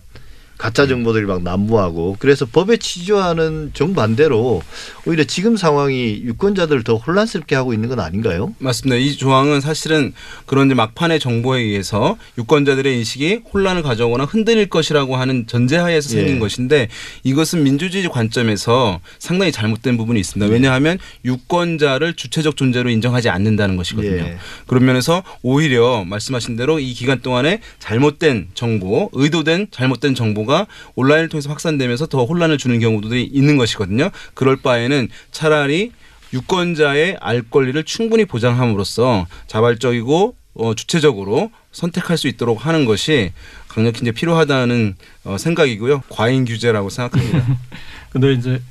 가짜 0.58 0.88
정보들이 0.88 1.26
막 1.26 1.44
난무하고 1.44 2.16
그래서 2.20 2.46
법에 2.46 2.78
취조하는 2.78 3.72
정반대로 3.74 4.62
오히려 5.06 5.24
지금 5.26 5.58
상황이 5.58 6.22
유권자들을 6.24 6.84
더 6.84 6.96
혼란스럽게 6.96 7.56
하고 7.56 7.74
있는 7.74 7.90
건 7.90 8.00
아닌가요? 8.00 8.54
맞습니다. 8.60 8.96
이 8.96 9.16
조항은 9.16 9.62
사실은 9.62 10.14
그런 10.46 10.70
막판의 10.70 11.20
정보에 11.20 11.62
의해서 11.62 12.18
유권자들의 12.38 12.98
인식이 12.98 13.42
혼란을 13.54 13.84
가져오거나 13.84 14.26
흔들릴 14.26 14.70
것이라고 14.70 15.16
하는 15.16 15.46
전제하에서 15.46 16.10
생긴 16.10 16.36
예. 16.36 16.40
것인데 16.40 16.88
이것은 17.24 17.64
민주주의 17.64 18.08
관점에서 18.08 19.00
상당히 19.20 19.52
잘못된 19.52 19.98
부분이 19.98 20.20
있습니다. 20.20 20.52
왜냐하면 20.52 20.98
유권자를 21.26 22.16
주체적 22.16 22.56
존재로 22.56 22.90
인정하지 22.90 23.30
않는다는 23.30 23.76
것이거든요. 23.76 24.24
예. 24.24 24.38
그런 24.68 24.86
면에서 24.86 25.24
오히려 25.42 26.04
말씀하신 26.06 26.56
대로 26.56 26.80
이 26.80 26.94
기간 26.94 27.22
동안에 27.22 27.60
잘못된 27.80 28.50
정보, 28.54 29.10
의도된 29.14 29.68
잘못된 29.72 30.16
정보 30.16 30.45
가 30.46 30.68
온라인을 30.96 31.30
통해서 31.30 31.50
확산되면서 31.50 32.08
더 32.08 32.26
혼란을 32.26 32.58
주는 32.58 32.80
경우들이 32.80 33.24
있는 33.24 33.58
것이거든요. 33.58 34.10
그럴 34.34 34.58
바에는 34.58 35.10
차라리 35.32 35.92
유권자의 36.34 37.18
알 37.22 37.42
권리를 37.44 37.82
충분히 37.84 38.26
보장함으로써 38.26 39.28
자발적이고 39.48 40.36
어, 40.56 40.74
주체적으로 40.74 41.52
선택할 41.72 42.18
수 42.18 42.28
있도록 42.28 42.66
하는 42.66 42.86
것이 42.86 43.34
강력히 43.68 44.00
이제 44.02 44.12
필요하다는 44.12 44.96
어, 45.26 45.38
생각이고요. 45.38 46.04
과잉 46.10 46.46
규제라고 46.46 46.90
생각합니다. 46.90 47.46
근데 48.10 48.34
이제 48.34 48.62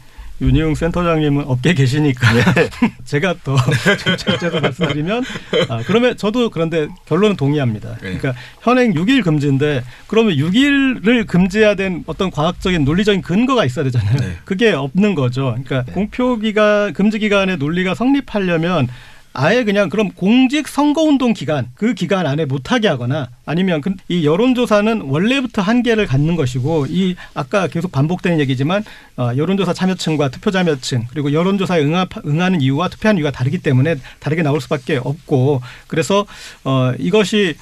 윤희용 0.40 0.74
센터장님은 0.74 1.44
업계에 1.46 1.74
계시니까 1.74 2.32
네. 2.32 2.68
제가 3.04 3.34
더 3.44 3.56
정책제도 3.56 4.60
말씀드리면 4.60 5.24
아, 5.68 5.82
그러면 5.86 6.16
저도 6.16 6.50
그런데 6.50 6.88
결론은 7.06 7.36
동의합니다. 7.36 7.90
네. 7.94 8.18
그러니까 8.18 8.34
현행 8.60 8.94
6일 8.94 9.22
금지인데 9.22 9.84
그러면 10.06 10.34
6일을 10.36 11.26
금지해야 11.26 11.74
된 11.76 12.02
어떤 12.06 12.30
과학적인 12.30 12.84
논리적인 12.84 13.22
근거가 13.22 13.64
있어야 13.64 13.84
되잖아요. 13.84 14.16
네. 14.16 14.36
그게 14.44 14.72
없는 14.72 15.14
거죠. 15.14 15.56
그러니까 15.64 15.92
공표 15.92 16.36
기간 16.36 16.92
금지 16.92 17.18
기간의 17.18 17.58
논리가 17.58 17.94
성립하려면 17.94 18.88
아예 19.36 19.64
그냥 19.64 19.88
그럼 19.88 20.10
공직 20.12 20.68
선거운동 20.68 21.32
기간 21.32 21.68
그 21.74 21.92
기간 21.94 22.24
안에 22.24 22.44
못하게 22.44 22.86
하거나 22.86 23.28
아니면 23.44 23.80
그- 23.80 23.94
이 24.08 24.24
여론조사는 24.24 25.00
원래부터 25.02 25.60
한계를 25.60 26.06
갖는 26.06 26.36
것이고 26.36 26.86
이 26.88 27.16
아까 27.34 27.66
계속 27.66 27.90
반복되는 27.90 28.38
얘기지만 28.40 28.84
어, 29.16 29.32
여론조사 29.36 29.72
참여층과 29.74 30.28
투표 30.28 30.52
참여층 30.52 31.06
그리고 31.10 31.32
여론조사에 31.32 31.82
응하, 31.82 32.06
응하는 32.24 32.60
이유와 32.60 32.88
투표하는 32.88 33.18
이유가 33.18 33.32
다르기 33.32 33.58
때문에 33.58 33.96
다르게 34.20 34.42
나올 34.42 34.60
수밖에 34.60 34.96
없고 35.02 35.60
그래서 35.88 36.26
어, 36.62 36.92
이것이 37.00 37.56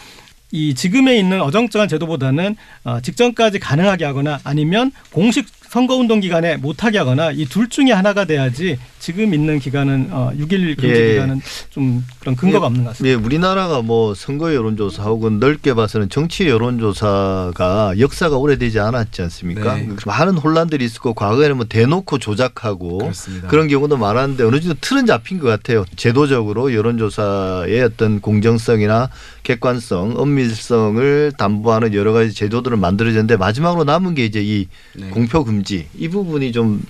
이 0.55 0.75
지금에 0.75 1.17
있는 1.17 1.41
어정쩡한 1.41 1.89
제도보다는 1.89 2.57
어, 2.85 3.01
직전까지 3.01 3.59
가능하게 3.61 4.05
하거나 4.05 4.39
아니면 4.45 4.93
공식 5.11 5.47
선거운동 5.77 6.21
기간에 6.21 6.59
못하게 6.59 6.99
하거나 6.99 7.31
이 7.31 7.47
둘 7.53 7.69
중에 7.69 7.93
하나가 7.93 8.25
돼야지 8.25 8.79
지금 8.99 9.35
있는 9.35 9.59
기간은 9.59 10.09
어, 10.11 10.31
6일 10.39 10.77
금지 10.79 10.95
예. 10.95 11.13
기간은 11.15 11.41
좀 11.71 12.05
그런 12.21 12.37
근거가 12.37 12.67
없는 12.67 12.85
것 12.85 12.91
같습니다. 12.91 13.11
예, 13.11 13.15
우리나라가 13.23 13.83
뭐 13.83 14.15
선거 14.15 14.55
여론조사 14.55 15.03
혹은 15.05 15.39
넓게 15.39 15.75
봐서는 15.75 16.09
정치 16.09 16.47
여론조사가 16.49 17.95
역사가 17.99 18.37
오래되지 18.37 18.79
않았지 18.81 19.23
않습니까? 19.23 19.75
네. 19.77 19.89
많은 20.07 20.37
혼란들이 20.39 20.85
있었고 20.85 21.15
과거에는 21.15 21.57
뭐 21.57 21.67
대놓고 21.69 22.19
조작하고 22.19 22.99
그렇습니다. 22.99 23.49
그런 23.49 23.69
경우도 23.69 23.97
많았는데 23.97 24.45
어느 24.45 24.61
정도 24.61 24.77
틀은 24.81 25.07
잡힌 25.07 25.39
것 25.39 25.49
같아요. 25.49 25.85
제도적으로 25.97 26.73
여론조사의 26.75 27.83
어떤 27.83 28.21
공정성이나 28.21 29.11
객관성, 29.43 30.15
엄밀성을 30.17 31.33
담보하는 31.37 31.95
여러 31.95 32.13
가지 32.13 32.33
제도들을 32.33 32.77
만들어졌는데 32.77 33.37
마지막으로 33.37 33.85
남은 33.85 34.15
게 34.15 34.25
이제 34.25 34.41
이 34.43 34.69
네. 34.95 35.09
공표 35.11 35.45
금지 35.45 35.62
이 35.97 36.09
부분이 36.09 36.53
좀 36.53 36.83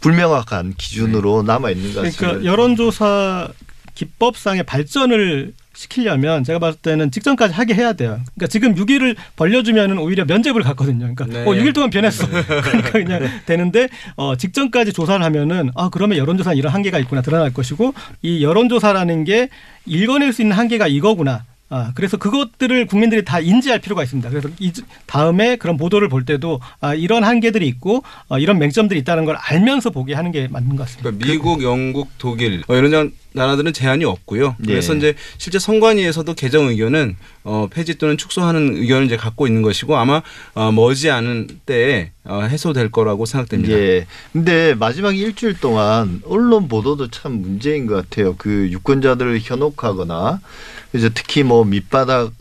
불명확한 0.00 0.74
기준으로 0.76 1.42
남아 1.42 1.70
있는 1.70 1.92
것 1.92 2.02
같습니다. 2.02 2.18
그러니까 2.18 2.44
여론조사 2.44 3.48
기법상의 3.94 4.62
발전을 4.62 5.52
시키려면 5.74 6.42
제가 6.42 6.58
봤을 6.58 6.80
때는 6.80 7.12
직전까지 7.12 7.54
하게 7.54 7.74
해야 7.74 7.92
돼요. 7.92 8.20
그러니까 8.34 8.46
지금 8.48 8.74
6일을 8.74 9.14
벌려주면은 9.36 9.98
오히려 9.98 10.24
면접을 10.24 10.62
갔거든요. 10.62 11.14
그러니까 11.14 11.26
네. 11.26 11.44
어, 11.44 11.52
6일 11.52 11.72
동안 11.72 11.90
변했어. 11.90 12.26
그러니까 12.28 12.90
그냥 12.90 13.28
되는데 13.46 13.88
어, 14.16 14.34
직전까지 14.36 14.92
조사를 14.92 15.24
하면은 15.24 15.70
아 15.76 15.88
그러면 15.88 16.18
여론조사는 16.18 16.56
이런 16.56 16.72
한계가 16.72 16.98
있구나 16.98 17.22
드러날 17.22 17.52
것이고 17.52 17.94
이 18.22 18.42
여론조사라는 18.42 19.22
게 19.22 19.50
읽어낼 19.86 20.32
수 20.32 20.42
있는 20.42 20.56
한계가 20.56 20.88
이거구나. 20.88 21.44
아, 21.70 21.92
그래서 21.94 22.16
그것들을 22.16 22.86
국민들이 22.86 23.24
다 23.24 23.40
인지할 23.40 23.80
필요가 23.80 24.02
있습니다. 24.02 24.30
그래서 24.30 24.48
이 24.58 24.72
다음에 25.06 25.56
그런 25.56 25.76
보도를 25.76 26.08
볼 26.08 26.24
때도 26.24 26.60
아, 26.80 26.94
이런 26.94 27.24
한계들이 27.24 27.66
있고 27.68 28.02
어, 28.28 28.38
이런 28.38 28.58
맹점들이 28.58 28.98
있다는 29.00 29.24
걸 29.26 29.36
알면서 29.36 29.90
보게 29.90 30.14
하는 30.14 30.32
게 30.32 30.48
맞는 30.48 30.76
것 30.76 30.84
같습니다. 30.84 31.10
그러니까 31.10 31.26
미국, 31.26 31.62
영국, 31.62 32.08
독일 32.18 32.62
어, 32.68 32.74
이런 32.74 32.90
장- 32.90 33.12
나라들은 33.32 33.72
제한이 33.72 34.04
없고요. 34.04 34.56
그래서 34.64 34.94
예. 34.94 34.98
이제 34.98 35.14
실제 35.36 35.58
선관위에서도 35.58 36.32
개정 36.34 36.68
의견은 36.68 37.16
어, 37.44 37.68
폐지 37.70 37.98
또는 37.98 38.16
축소하는 38.16 38.76
의견을 38.76 39.06
이제 39.06 39.16
갖고 39.16 39.46
있는 39.46 39.62
것이고 39.62 39.96
아마 39.96 40.22
어, 40.54 40.72
머지 40.72 41.10
않은 41.10 41.60
때에 41.66 42.10
어, 42.24 42.42
해소될 42.42 42.90
거라고 42.90 43.26
생각됩니다. 43.26 43.74
예. 43.74 44.06
근데 44.32 44.74
마지막 44.74 45.16
일주일 45.16 45.58
동안 45.60 46.22
언론 46.24 46.68
보도도 46.68 47.08
참 47.10 47.32
문제인 47.40 47.86
것 47.86 47.94
같아요. 47.94 48.36
그 48.36 48.68
유권자들을 48.70 49.40
현혹하거나 49.42 50.40
그래서 50.90 51.10
특히 51.14 51.42
뭐 51.42 51.64
밑바닥 51.64 52.32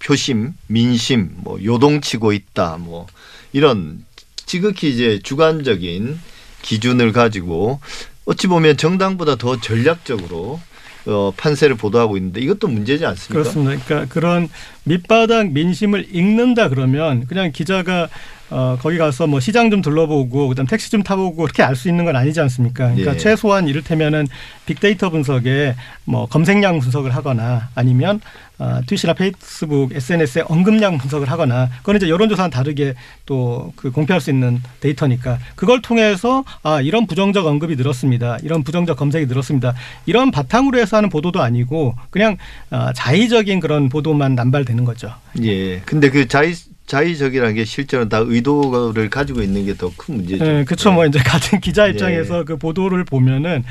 표심, 0.00 0.52
민심, 0.66 1.30
뭐 1.36 1.62
요동치고 1.62 2.32
있다, 2.32 2.76
뭐 2.80 3.06
이런 3.52 4.04
지극히 4.46 4.90
이제 4.90 5.20
주관적인 5.22 6.18
기준을 6.62 7.12
가지고 7.12 7.80
어찌 8.24 8.46
보면 8.46 8.76
정당보다 8.76 9.36
더 9.36 9.60
전략적으로 9.60 10.60
어, 11.06 11.32
판세를 11.36 11.76
보도하고 11.76 12.16
있는데 12.16 12.40
이것도 12.40 12.68
문제지 12.68 13.04
않습니까? 13.04 13.42
그렇습니다. 13.42 13.84
그러니까 13.84 14.12
그런 14.12 14.48
밑바닥 14.84 15.50
민심을 15.50 16.06
읽는다 16.12 16.68
그러면 16.68 17.26
그냥 17.26 17.50
기자가 17.52 18.08
어, 18.52 18.76
거기 18.80 18.98
가서 18.98 19.26
뭐 19.26 19.40
시장 19.40 19.70
좀 19.70 19.80
둘러보고 19.82 20.48
그다음 20.48 20.66
택시 20.66 20.90
좀 20.90 21.02
타보고 21.02 21.42
그렇게 21.42 21.62
알 21.62 21.74
수 21.74 21.88
있는 21.88 22.04
건 22.04 22.14
아니지 22.16 22.38
않습니까? 22.40 22.88
그러니까 22.90 23.14
예. 23.14 23.16
최소한 23.16 23.66
이를테면은 23.66 24.26
빅데이터 24.66 25.08
분석에 25.10 25.74
뭐 26.04 26.26
검색량 26.26 26.78
분석을 26.80 27.14
하거나 27.14 27.70
아니면 27.74 28.20
아, 28.58 28.80
트윗이나 28.86 29.14
페이스북, 29.14 29.92
SNS에 29.92 30.44
언급량 30.46 30.98
분석을 30.98 31.28
하거나 31.28 31.68
그건 31.78 31.96
이제 31.96 32.08
여론조사는 32.08 32.50
다르게 32.50 32.94
또 33.26 33.72
그 33.76 33.90
공표할 33.90 34.20
수 34.20 34.30
있는 34.30 34.60
데이터니까 34.80 35.38
그걸 35.56 35.80
통해서 35.82 36.44
아 36.62 36.80
이런 36.80 37.06
부정적 37.06 37.46
언급이 37.46 37.76
늘었습니다. 37.76 38.38
이런 38.42 38.62
부정적 38.62 38.96
검색이 38.96 39.26
늘었습니다. 39.26 39.74
이런 40.06 40.30
바탕으로 40.30 40.78
해서 40.78 40.96
하는 40.98 41.08
보도도 41.08 41.40
아니고 41.42 41.96
그냥 42.10 42.36
아, 42.70 42.92
자의적인 42.92 43.60
그런 43.60 43.88
보도만 43.88 44.34
남발되는 44.34 44.84
거죠. 44.84 45.14
예. 45.42 45.80
근데 45.80 46.10
그 46.10 46.28
자의 46.28 46.54
자의적이라는 46.86 47.54
게 47.54 47.64
실제로는 47.64 48.08
다 48.08 48.18
의도를 48.24 49.08
가지고 49.08 49.40
있는 49.42 49.64
게 49.64 49.74
더 49.74 49.90
큰 49.96 50.16
문제죠. 50.16 50.44
네, 50.44 50.64
그렇죠. 50.64 50.92
뭐 50.92 51.06
이제 51.06 51.18
같은 51.20 51.60
기자 51.60 51.86
예. 51.86 51.90
입장에서 51.92 52.44
그 52.44 52.56
보도를 52.56 53.04
보면은 53.04 53.64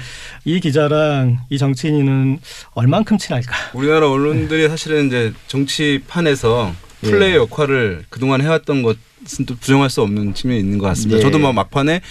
이 0.46 0.60
기자랑 0.60 1.40
이 1.50 1.58
정치인은 1.58 2.40
얼만큼 2.74 3.18
친할까? 3.18 3.54
우리나라 3.74 4.10
언론들이 4.10 4.68
사실은 4.70 5.08
이제 5.08 5.34
정치판에서 5.48 6.74
예. 7.04 7.10
플레이 7.10 7.36
역할을 7.36 8.06
그동안 8.10 8.42
해왔던 8.42 8.84
것은 8.84 9.46
또 9.46 9.56
부정할 9.56 9.90
수 9.90 10.02
없는 10.02 10.34
측면이 10.34 10.60
있는 10.62 10.78
것 10.78 10.88
같습니다. 10.88 11.18
예. 11.18 11.22
저도 11.22 11.38
뭐 11.40 11.54
막판에 11.54 12.02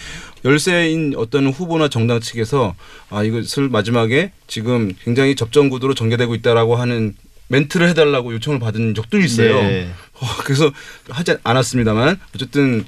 열세인 0.44 1.14
어떤 1.16 1.48
후보나 1.48 1.88
정당 1.88 2.20
측에서 2.20 2.74
아 3.10 3.22
이것을 3.22 3.68
마지막에 3.68 4.32
지금 4.46 4.92
굉장히 5.04 5.34
접전 5.34 5.68
구도로 5.70 5.94
전개되고 5.94 6.34
있다라고 6.36 6.76
하는 6.76 7.14
멘트를 7.48 7.88
해달라고 7.88 8.32
요청을 8.34 8.58
받은 8.60 8.94
적도 8.94 9.18
있어요. 9.18 9.54
네. 9.60 9.88
어, 10.20 10.26
그래서 10.44 10.70
하지 11.08 11.36
않았습니다만 11.42 12.18
어쨌든 12.34 12.84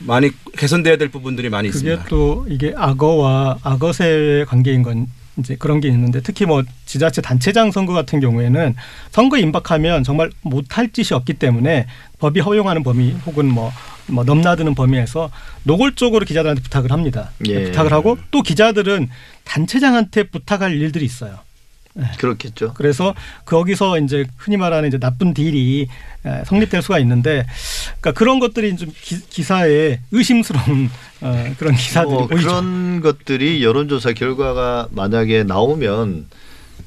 많이 0.00 0.30
개선돼야 0.56 0.96
될 0.96 1.08
부분들이 1.08 1.48
많이 1.48 1.68
그게 1.70 1.78
있습니다. 1.78 2.08
또 2.08 2.46
이게 2.48 2.72
악어와 2.76 3.58
악어새의 3.62 4.46
관계인 4.46 4.82
건 4.82 5.06
이제 5.38 5.56
그런 5.56 5.80
게 5.80 5.88
있는데 5.88 6.20
특히 6.20 6.46
뭐 6.46 6.62
지자체 6.84 7.22
단체장 7.22 7.70
선거 7.70 7.92
같은 7.92 8.20
경우에는 8.20 8.74
선거 9.10 9.38
임박하면 9.38 10.02
정말 10.02 10.30
못할 10.42 10.90
짓이 10.92 11.16
없기 11.16 11.34
때문에 11.34 11.86
법이 12.18 12.40
허용하는 12.40 12.82
범위 12.82 13.12
혹은 13.24 13.46
뭐, 13.46 13.72
뭐 14.06 14.24
넘나드는 14.24 14.74
범위에서 14.74 15.30
노골적으로 15.62 16.24
기자들한테 16.24 16.62
부탁을 16.62 16.90
합니다. 16.90 17.30
예. 17.46 17.64
부탁을 17.64 17.92
하고 17.92 18.18
또 18.30 18.42
기자들은 18.42 19.08
단체장한테 19.44 20.24
부탁할 20.24 20.72
일들이 20.72 21.04
있어요. 21.04 21.38
그렇겠죠. 22.18 22.74
그래서 22.74 23.14
거기서 23.44 23.98
이제 23.98 24.24
흔히 24.36 24.56
말하는 24.56 24.88
이제 24.88 24.98
나쁜 24.98 25.34
딜이 25.34 25.88
에, 26.26 26.44
성립될 26.44 26.82
수가 26.82 26.98
있는데, 27.00 27.46
그러니까 28.00 28.12
그런 28.12 28.38
것들이 28.38 28.76
좀 28.76 28.90
기, 29.00 29.42
사에 29.42 30.00
의심스러운 30.12 30.90
어, 31.20 31.54
그런 31.58 31.74
기사들이 31.74 32.12
뭐 32.12 32.26
보이죠. 32.26 32.46
그런 32.46 33.00
것들이 33.00 33.64
여론조사 33.64 34.12
결과가 34.12 34.88
만약에 34.90 35.44
나오면 35.44 36.26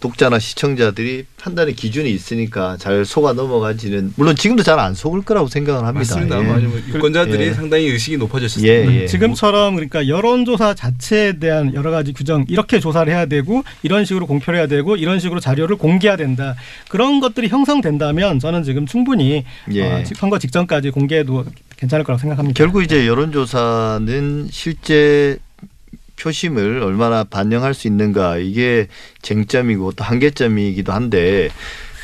독자나 0.01 0.39
시청자들이 0.39 1.25
판단의 1.37 1.75
기준이 1.75 2.11
있으니까 2.11 2.75
잘 2.77 3.05
속아 3.05 3.33
넘어가지는 3.33 4.13
물론 4.17 4.35
지금도 4.35 4.63
잘 4.63 4.81
안 4.81 4.95
속을 4.95 5.21
거라고 5.21 5.47
생각을 5.47 5.85
합니다. 5.85 6.15
맞습니다. 6.15 6.39
예. 6.39 6.65
뭐 6.65 6.79
유권자들이 6.87 7.43
예. 7.43 7.53
상당히 7.53 7.85
의식이 7.85 8.17
높아졌습니다. 8.17 8.73
예, 8.73 9.01
예. 9.03 9.05
지금처럼 9.05 9.75
그러니까 9.75 10.07
여론조사 10.07 10.73
자체에 10.73 11.33
대한 11.33 11.75
여러 11.75 11.91
가지 11.91 12.13
규정 12.13 12.45
이렇게 12.49 12.79
조사를 12.79 13.11
해야 13.13 13.27
되고 13.27 13.63
이런 13.83 14.03
식으로 14.05 14.25
공표를 14.25 14.59
해야 14.59 14.67
되고 14.67 14.95
이런 14.95 15.19
식으로 15.19 15.39
자료를 15.39 15.75
공개해야 15.75 16.17
된다 16.17 16.55
그런 16.89 17.19
것들이 17.19 17.47
형성된다면 17.49 18.39
저는 18.39 18.63
지금 18.63 18.87
충분히 18.87 19.43
예. 19.71 19.83
어, 19.83 20.03
선거 20.15 20.39
직전까지 20.39 20.89
공개해도 20.89 21.45
괜찮을 21.77 22.03
거라고 22.03 22.19
생각합니다. 22.19 22.57
결국 22.57 22.81
이제 22.83 23.05
여론조사는 23.07 24.47
실제 24.51 25.37
표심을 26.21 26.81
얼마나 26.83 27.23
반영할 27.23 27.73
수 27.73 27.87
있는가 27.87 28.37
이게 28.37 28.87
쟁점이고 29.21 29.93
또 29.93 30.03
한계점이기도 30.03 30.91
한데 30.91 31.49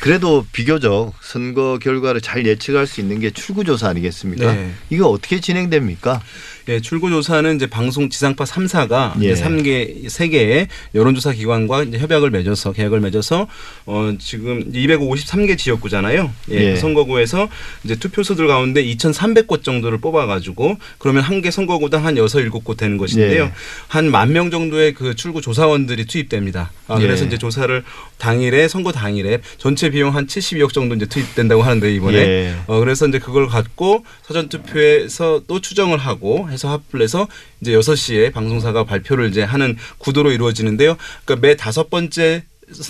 그래도 0.00 0.46
비교적 0.52 1.12
선거 1.20 1.78
결과를 1.78 2.20
잘 2.20 2.46
예측할 2.46 2.86
수 2.86 3.00
있는 3.00 3.18
게 3.18 3.30
출구조사 3.30 3.88
아니겠습니까? 3.88 4.52
네. 4.52 4.72
이거 4.90 5.08
어떻게 5.08 5.40
진행됩니까? 5.40 6.22
예, 6.68 6.80
출구조사는 6.80 7.56
이제 7.56 7.66
방송 7.66 8.10
지상파 8.10 8.44
3사가 8.44 9.22
예. 9.22 9.30
이제 9.32 9.42
3개, 9.42 10.04
3개의 10.04 10.68
여론조사 10.94 11.32
기관과 11.32 11.84
이제 11.84 11.98
협약을 11.98 12.30
맺어서 12.30 12.72
계약을 12.72 13.00
맺어서 13.00 13.48
어, 13.86 14.12
지금 14.18 14.70
253개 14.70 15.56
지역구잖아요. 15.56 16.30
예, 16.50 16.54
예. 16.54 16.72
그 16.74 16.80
선거구에서 16.80 17.48
이제 17.84 17.96
투표소들 17.96 18.46
가운데 18.48 18.84
2,300곳 18.84 19.62
정도를 19.64 19.98
뽑아가지고 19.98 20.76
그러면 20.98 21.22
한 21.22 21.38
개 21.38 21.52
선거구당 21.52 22.04
한 22.04 22.16
6, 22.16 22.26
7곳 22.26 22.76
되는 22.76 22.96
것인데요. 22.98 23.44
예. 23.44 23.52
한만 23.86 24.32
명 24.32 24.50
정도의 24.50 24.92
그 24.92 25.14
출구 25.14 25.40
조사원들이 25.40 26.06
투입됩니다. 26.06 26.72
아, 26.88 26.98
그래서 26.98 27.22
예. 27.22 27.28
이제 27.28 27.38
조사를 27.38 27.84
당일에 28.18 28.66
선거 28.66 28.90
당일에 28.90 29.38
전체 29.56 29.88
비용 29.90 30.16
한 30.16 30.26
72억 30.26 30.72
정도 30.72 30.96
이제 30.96 31.06
투입된다고 31.06 31.62
하는데 31.62 31.94
이번에 31.94 32.18
예. 32.18 32.54
어 32.66 32.80
그래서 32.80 33.06
이제 33.06 33.20
그걸 33.20 33.46
갖고 33.46 34.04
사전 34.26 34.48
투표에서 34.48 35.42
또 35.46 35.60
추정을 35.60 35.96
하고 35.98 36.48
해서 36.58 36.68
합을 36.70 37.02
해서 37.02 37.28
이제 37.60 37.72
6시에 37.72 38.32
방송사가 38.32 38.84
발표를 38.84 39.28
이제 39.28 39.42
하는 39.42 39.76
구도로 39.98 40.32
이루어지는데요. 40.32 40.96
그러니까 41.24 41.46
매 41.46 41.56
다섯 41.56 41.88
번째 41.88 42.42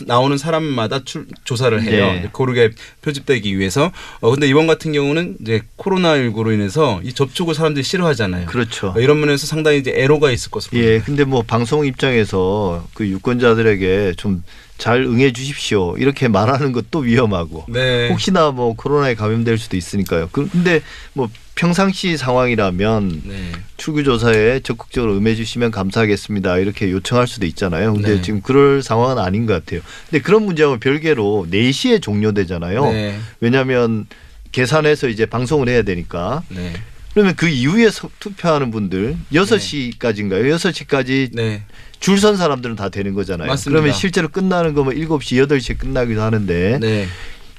나오는 0.06 0.36
사람마다 0.36 1.04
출, 1.04 1.26
조사를 1.44 1.80
해요. 1.82 2.06
네. 2.06 2.28
고르게 2.32 2.70
표집되기 3.02 3.56
위해서. 3.58 3.92
어 4.20 4.30
근데 4.30 4.48
이번 4.48 4.66
같은 4.66 4.92
경우는 4.92 5.36
이제 5.40 5.60
코로나 5.76 6.14
19로 6.14 6.52
인해서 6.52 7.00
이 7.04 7.12
접촉을 7.12 7.54
사람들이 7.54 7.84
싫어하잖아요. 7.84 8.46
그렇죠. 8.46 8.94
어, 8.96 9.00
이런 9.00 9.20
면에서 9.20 9.46
상당히 9.46 9.78
이제 9.78 9.92
애로가 9.94 10.32
있을 10.32 10.50
것으로. 10.50 10.80
예, 10.80 10.98
근데 11.00 11.24
뭐 11.24 11.42
방송 11.42 11.86
입장에서 11.86 12.84
그 12.94 13.06
유권자들에게 13.06 14.14
좀 14.16 14.42
잘 14.78 15.02
응해 15.02 15.32
주십시오. 15.32 15.96
이렇게 15.98 16.28
말하는 16.28 16.70
것도 16.72 17.00
위험하고 17.00 17.64
네. 17.68 18.08
혹시나 18.10 18.52
뭐 18.52 18.74
코로나에 18.74 19.14
감염될 19.16 19.58
수도 19.58 19.76
있으니까요. 19.76 20.28
그- 20.30 20.48
근데 20.48 20.80
뭐 21.14 21.28
평상시 21.56 22.16
상황이라면 22.16 23.22
네. 23.24 23.52
출구 23.76 24.04
조사에 24.04 24.60
적극적으로 24.60 25.16
응해 25.16 25.34
주시면 25.34 25.72
감사하겠습니다. 25.72 26.58
이렇게 26.58 26.92
요청할 26.92 27.26
수도 27.26 27.44
있잖아요. 27.46 27.92
근데 27.94 28.16
네. 28.16 28.22
지금 28.22 28.40
그럴 28.40 28.80
상황은 28.80 29.18
아닌 29.18 29.46
것 29.46 29.54
같아요. 29.54 29.80
근데 30.08 30.22
그런 30.22 30.44
문제하고 30.44 30.78
별개로 30.78 31.48
4시에 31.50 32.00
종료되잖아요. 32.00 32.84
네. 32.92 33.18
왜냐하면 33.40 34.06
계산해서 34.52 35.08
이제 35.08 35.26
방송을 35.26 35.68
해야 35.68 35.82
되니까. 35.82 36.42
네. 36.50 36.72
그러면 37.14 37.34
그 37.34 37.48
이후에 37.48 37.90
서- 37.90 38.10
투표하는 38.20 38.70
분들 38.70 39.16
6시까지인가요? 39.32 40.54
6시까지 40.54 41.30
네. 41.34 41.62
줄 42.00 42.18
선 42.18 42.36
사람들은 42.36 42.76
다 42.76 42.88
되는 42.88 43.14
거잖아요. 43.14 43.48
맞습니다. 43.48 43.80
그러면 43.80 43.94
실제로 43.96 44.28
끝나는 44.28 44.74
거면 44.74 44.94
7시, 44.94 45.46
8시에 45.46 45.78
끝나기도 45.78 46.22
하는데 46.22 46.78
네. 46.80 47.06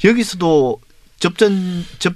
여기서도 0.03 0.79
접전 1.19 1.85
접 1.99 2.13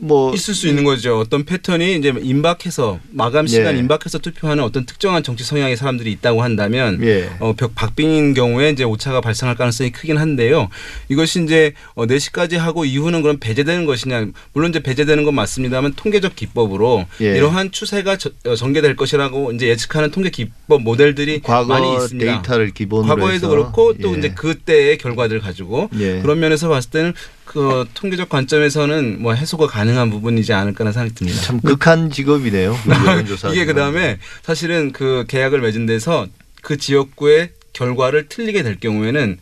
뭐 0.00 0.32
있을 0.34 0.54
수 0.54 0.68
있는 0.68 0.84
거죠. 0.84 1.18
어떤 1.18 1.44
패턴이 1.44 1.96
이제 1.96 2.12
임박해서 2.20 3.00
마감 3.10 3.46
시간 3.46 3.74
네. 3.74 3.80
임박해서 3.80 4.18
투표하는 4.18 4.62
어떤 4.62 4.86
특정한 4.86 5.22
정치 5.22 5.44
성향의 5.44 5.76
사람들이 5.76 6.10
있다고 6.12 6.42
한다면 6.42 7.00
예. 7.02 7.30
어, 7.40 7.52
벽 7.54 7.74
박빙인 7.74 8.34
경우에 8.34 8.70
이제 8.70 8.84
오차가 8.84 9.20
발생할 9.20 9.56
가능성이 9.56 9.90
크긴 9.90 10.16
한데요. 10.18 10.68
이것이 11.08 11.42
이제 11.42 11.72
어, 11.94 12.06
4시까지 12.06 12.56
하고 12.56 12.84
이후는 12.84 13.22
그럼 13.22 13.38
배제되는 13.40 13.86
것이냐. 13.86 14.26
물론 14.52 14.70
이제 14.70 14.80
배제되는 14.80 15.24
건 15.24 15.34
맞습니다만 15.34 15.94
통계적 15.94 16.36
기법으로 16.36 17.06
예. 17.20 17.36
이러한 17.36 17.72
추세가 17.72 18.16
저- 18.16 18.30
어, 18.46 18.54
전개될 18.54 18.94
것이라고 18.96 19.52
이제 19.52 19.66
예측하는 19.68 20.10
통계 20.10 20.30
기법 20.30 20.82
모델들이 20.82 21.42
많이 21.68 21.94
있습니다. 21.94 22.32
데이터를 22.32 22.70
기본으로 22.70 23.14
과거에도. 23.16 23.48
그렇고 23.48 23.94
또 23.98 24.14
예. 24.14 24.18
이제 24.18 24.30
그때의 24.30 24.98
결과들 24.98 25.36
을 25.36 25.40
가지고 25.40 25.90
예. 25.98 26.20
그런 26.20 26.38
면에서 26.40 26.68
봤을 26.68 26.90
때는 26.90 27.14
그 27.48 27.86
통계적 27.94 28.28
관점에서는 28.28 29.22
뭐 29.22 29.32
해소가 29.32 29.66
가능한 29.66 30.10
부분이지 30.10 30.52
않을까라는 30.52 30.92
생각이 30.92 31.14
듭니다. 31.14 31.40
참 31.40 31.60
극한 31.62 32.10
직업이네요. 32.10 32.78
그 32.84 32.90
여론조사 32.90 33.48
이게 33.48 33.64
그 33.64 33.74
다음에 33.74 34.18
사실은 34.42 34.92
그 34.92 35.24
계약을 35.26 35.62
맺은 35.62 35.86
데서 35.86 36.26
그 36.60 36.76
지역구의 36.76 37.52
결과를 37.72 38.28
틀리게 38.28 38.62
될 38.62 38.78
경우에는 38.78 39.38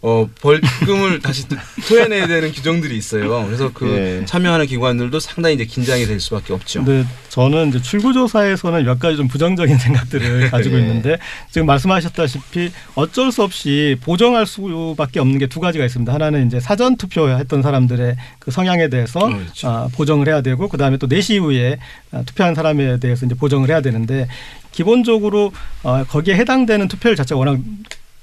어 0.00 0.28
벌금을 0.40 1.18
다시 1.20 1.46
토해내야 1.88 2.28
되는 2.28 2.52
규정들이 2.52 2.96
있어요. 2.96 3.44
그래서 3.46 3.70
그 3.74 4.20
예. 4.20 4.24
참여하는 4.24 4.66
기관들도 4.66 5.18
상당히 5.18 5.56
이제 5.56 5.64
긴장이 5.64 6.06
될 6.06 6.20
수밖에 6.20 6.52
없죠. 6.52 6.84
근데 6.84 7.04
저는 7.30 7.70
이제 7.70 7.82
출구조사에서는 7.82 8.84
몇 8.84 9.00
가지 9.00 9.16
좀 9.16 9.26
부정적인 9.26 9.76
생각들을 9.78 10.50
가지고 10.50 10.76
예. 10.76 10.80
있는데 10.82 11.18
지금 11.50 11.66
말씀하셨다시피 11.66 12.70
어쩔 12.94 13.32
수 13.32 13.42
없이 13.42 13.96
보정할 14.02 14.46
수밖에 14.46 15.18
없는 15.18 15.38
게 15.38 15.48
두 15.48 15.60
가지가 15.60 15.84
있습니다. 15.84 16.12
하나는 16.12 16.46
이제 16.46 16.60
사전 16.60 16.96
투표했던 16.96 17.62
사람들의 17.62 18.16
그 18.38 18.50
성향에 18.50 18.88
대해서 18.88 19.20
어, 19.20 19.28
그렇죠. 19.28 19.68
아, 19.68 19.88
보정을 19.94 20.28
해야 20.28 20.40
되고 20.42 20.68
그 20.68 20.76
다음에 20.76 20.96
또 20.98 21.08
4시 21.08 21.34
이후에 21.36 21.78
아, 22.12 22.22
투표한 22.22 22.54
사람에 22.54 23.00
대해서 23.00 23.26
이제 23.26 23.34
보정을 23.34 23.68
해야 23.70 23.80
되는데 23.80 24.28
기본적으로 24.72 25.52
어, 25.82 26.04
거기에 26.04 26.36
해당되는 26.36 26.86
투표율 26.88 27.16
자체가 27.16 27.38
워낙 27.38 27.58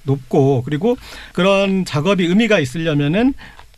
높고 0.06 0.64
그리고 0.64 0.98
그런 1.34 1.86
작업이 1.86 2.26
의미가 2.26 2.60
있으려면은 2.60 3.34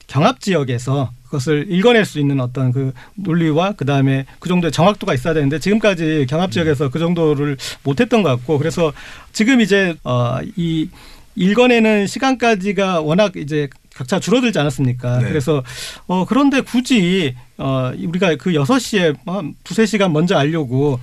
경합 0.07 0.39
지역에서 0.39 1.11
그것을 1.25 1.65
읽어낼 1.69 2.05
수 2.05 2.19
있는 2.19 2.39
어떤 2.39 2.71
그 2.71 2.93
논리와 3.15 3.73
그 3.73 3.85
다음에 3.85 4.25
그 4.39 4.47
정도의 4.47 4.71
정확도가 4.71 5.13
있어야 5.13 5.33
되는데 5.33 5.59
지금까지 5.59 6.25
경합 6.29 6.51
지역에서 6.51 6.89
그 6.89 6.99
정도를 6.99 7.57
못했던 7.83 8.23
것 8.23 8.29
같고 8.29 8.57
그래서 8.57 8.93
지금 9.33 9.59
이제 9.59 9.95
어이 10.03 10.89
읽어내는 11.35 12.07
시간까지가 12.07 13.01
워낙 13.01 13.35
이제 13.35 13.69
격차 13.93 14.19
줄어들지 14.19 14.57
않았습니까? 14.59 15.19
네. 15.19 15.27
그래서 15.27 15.63
어 16.07 16.25
그런데 16.25 16.61
굳이 16.61 17.35
어 17.57 17.91
우리가 17.97 18.35
그 18.35 18.51
6시에 18.51 19.15
한 19.25 19.55
두세 19.63 19.85
시간 19.85 20.13
먼저 20.13 20.37
알려고 20.37 20.99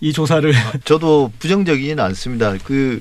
이 0.00 0.12
조사를 0.12 0.52
저도 0.84 1.32
부정적이지는 1.38 2.02
않습니다. 2.04 2.54
그 2.64 3.00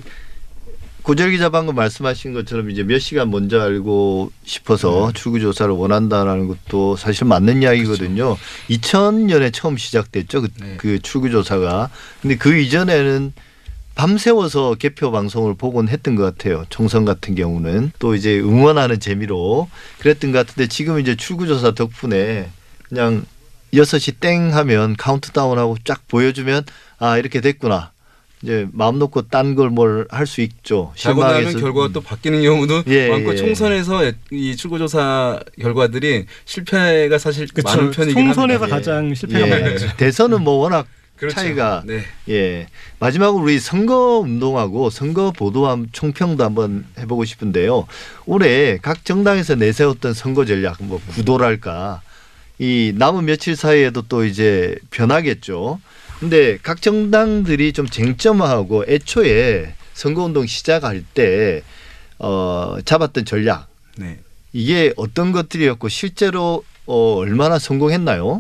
고절 1.04 1.32
기 1.32 1.38
자 1.38 1.50
방금 1.50 1.76
말씀하신 1.76 2.34
것처럼 2.34 2.70
이제 2.70 2.84
몇 2.84 3.00
시간 3.00 3.30
먼저 3.30 3.60
알고 3.62 4.32
싶어서 4.46 5.12
출구 5.14 5.40
조사를 5.40 5.72
원한다라는 5.74 6.48
것도 6.48 6.96
사실 6.96 7.26
맞는 7.26 7.62
이야기거든요. 7.62 8.38
2000년에 8.70 9.52
처음 9.54 9.76
시작됐죠. 9.78 10.42
그, 10.42 10.48
네. 10.62 10.76
그 10.78 11.00
출구 11.02 11.30
조사가. 11.30 11.90
근데 12.22 12.38
그 12.38 12.58
이전에는 12.58 13.34
밤새워서 13.96 14.76
개표 14.76 15.12
방송을 15.12 15.56
보곤 15.56 15.88
했던 15.90 16.16
것 16.16 16.24
같아요. 16.24 16.66
총선 16.70 17.04
같은 17.06 17.36
경우는 17.36 17.92
또 18.00 18.16
이제 18.16 18.40
응원하는 18.40 19.00
재미로 19.00 19.70
그랬던 20.00 20.32
것 20.32 20.48
같은데 20.48 20.68
지금 20.68 21.00
이제 21.00 21.16
출구조사 21.16 21.72
덕분에 21.76 22.50
그냥 22.88 23.24
6시 23.74 24.20
땡 24.20 24.54
하면 24.56 24.96
카운트다운하고 24.96 25.78
쫙 25.84 26.08
보여주면 26.08 26.64
아 26.98 27.18
이렇게 27.18 27.42
됐구나. 27.42 27.92
이제 28.44 28.68
마음 28.74 29.00
놓고 29.00 29.30
딴 29.30 29.56
걸 29.56 29.70
뭘 29.72 30.06
할 30.10 30.28
수 30.28 30.42
있죠. 30.42 30.92
자고 30.98 31.24
나면. 31.24 31.54
결과가 31.60 31.90
또 31.94 32.02
바뀌는 32.02 32.42
경우도 32.44 32.84
예, 32.88 33.08
많고 33.10 33.32
예. 33.34 33.36
총선에서 33.38 34.12
이 34.32 34.56
출구조사 34.56 35.40
결과들이 35.62 36.26
실패가 36.46 37.18
사실 37.18 37.48
많은 37.64 37.80
그렇죠. 37.92 38.02
편이긴 38.02 38.26
총선에서 38.26 38.60
합니다. 38.66 38.76
가장 38.76 39.14
실패가 39.14 39.48
예. 39.48 39.50
많았죠. 39.62 39.88
대선은 39.98 40.42
뭐 40.42 40.56
워낙 40.56 40.88
그렇죠. 41.16 41.36
차이가 41.36 41.84
네. 41.86 42.04
예. 42.30 42.68
마지막으로 43.00 43.44
우리 43.44 43.60
선거 43.60 44.20
운동하고 44.20 44.90
선거 44.90 45.32
보도 45.32 45.68
한 45.68 45.88
총평도 45.94 46.44
한번 46.44 46.86
해보고 47.00 47.24
싶은데요. 47.24 47.88
올해 48.26 48.78
각 48.82 49.06
정당에서 49.06 49.56
내세웠던 49.56 50.14
선거 50.16 50.44
전략, 50.44 50.78
뭐 50.84 51.00
구도랄까, 51.12 52.02
이 52.60 52.92
남은 52.96 53.26
며칠 53.26 53.56
사이에도 53.56 54.02
또 54.04 54.26
이제 54.26 54.76
변하겠죠. 54.92 55.80
근데 56.24 56.58
각 56.64 56.82
정당들이 56.82 57.74
좀 57.74 57.86
쟁점화하고 57.86 58.86
애초에 58.88 59.76
선거운동 59.94 60.48
시작할 60.48 61.04
때, 61.14 61.64
어, 62.18 62.78
잡았던 62.86 63.26
전략, 63.26 63.68
네. 63.98 64.20
이게 64.54 64.94
어떤 64.96 65.34
것들이었고 65.34 65.90
실제로 65.90 66.64
어, 66.86 67.16
얼마나 67.16 67.60
성공했나요? 67.60 68.40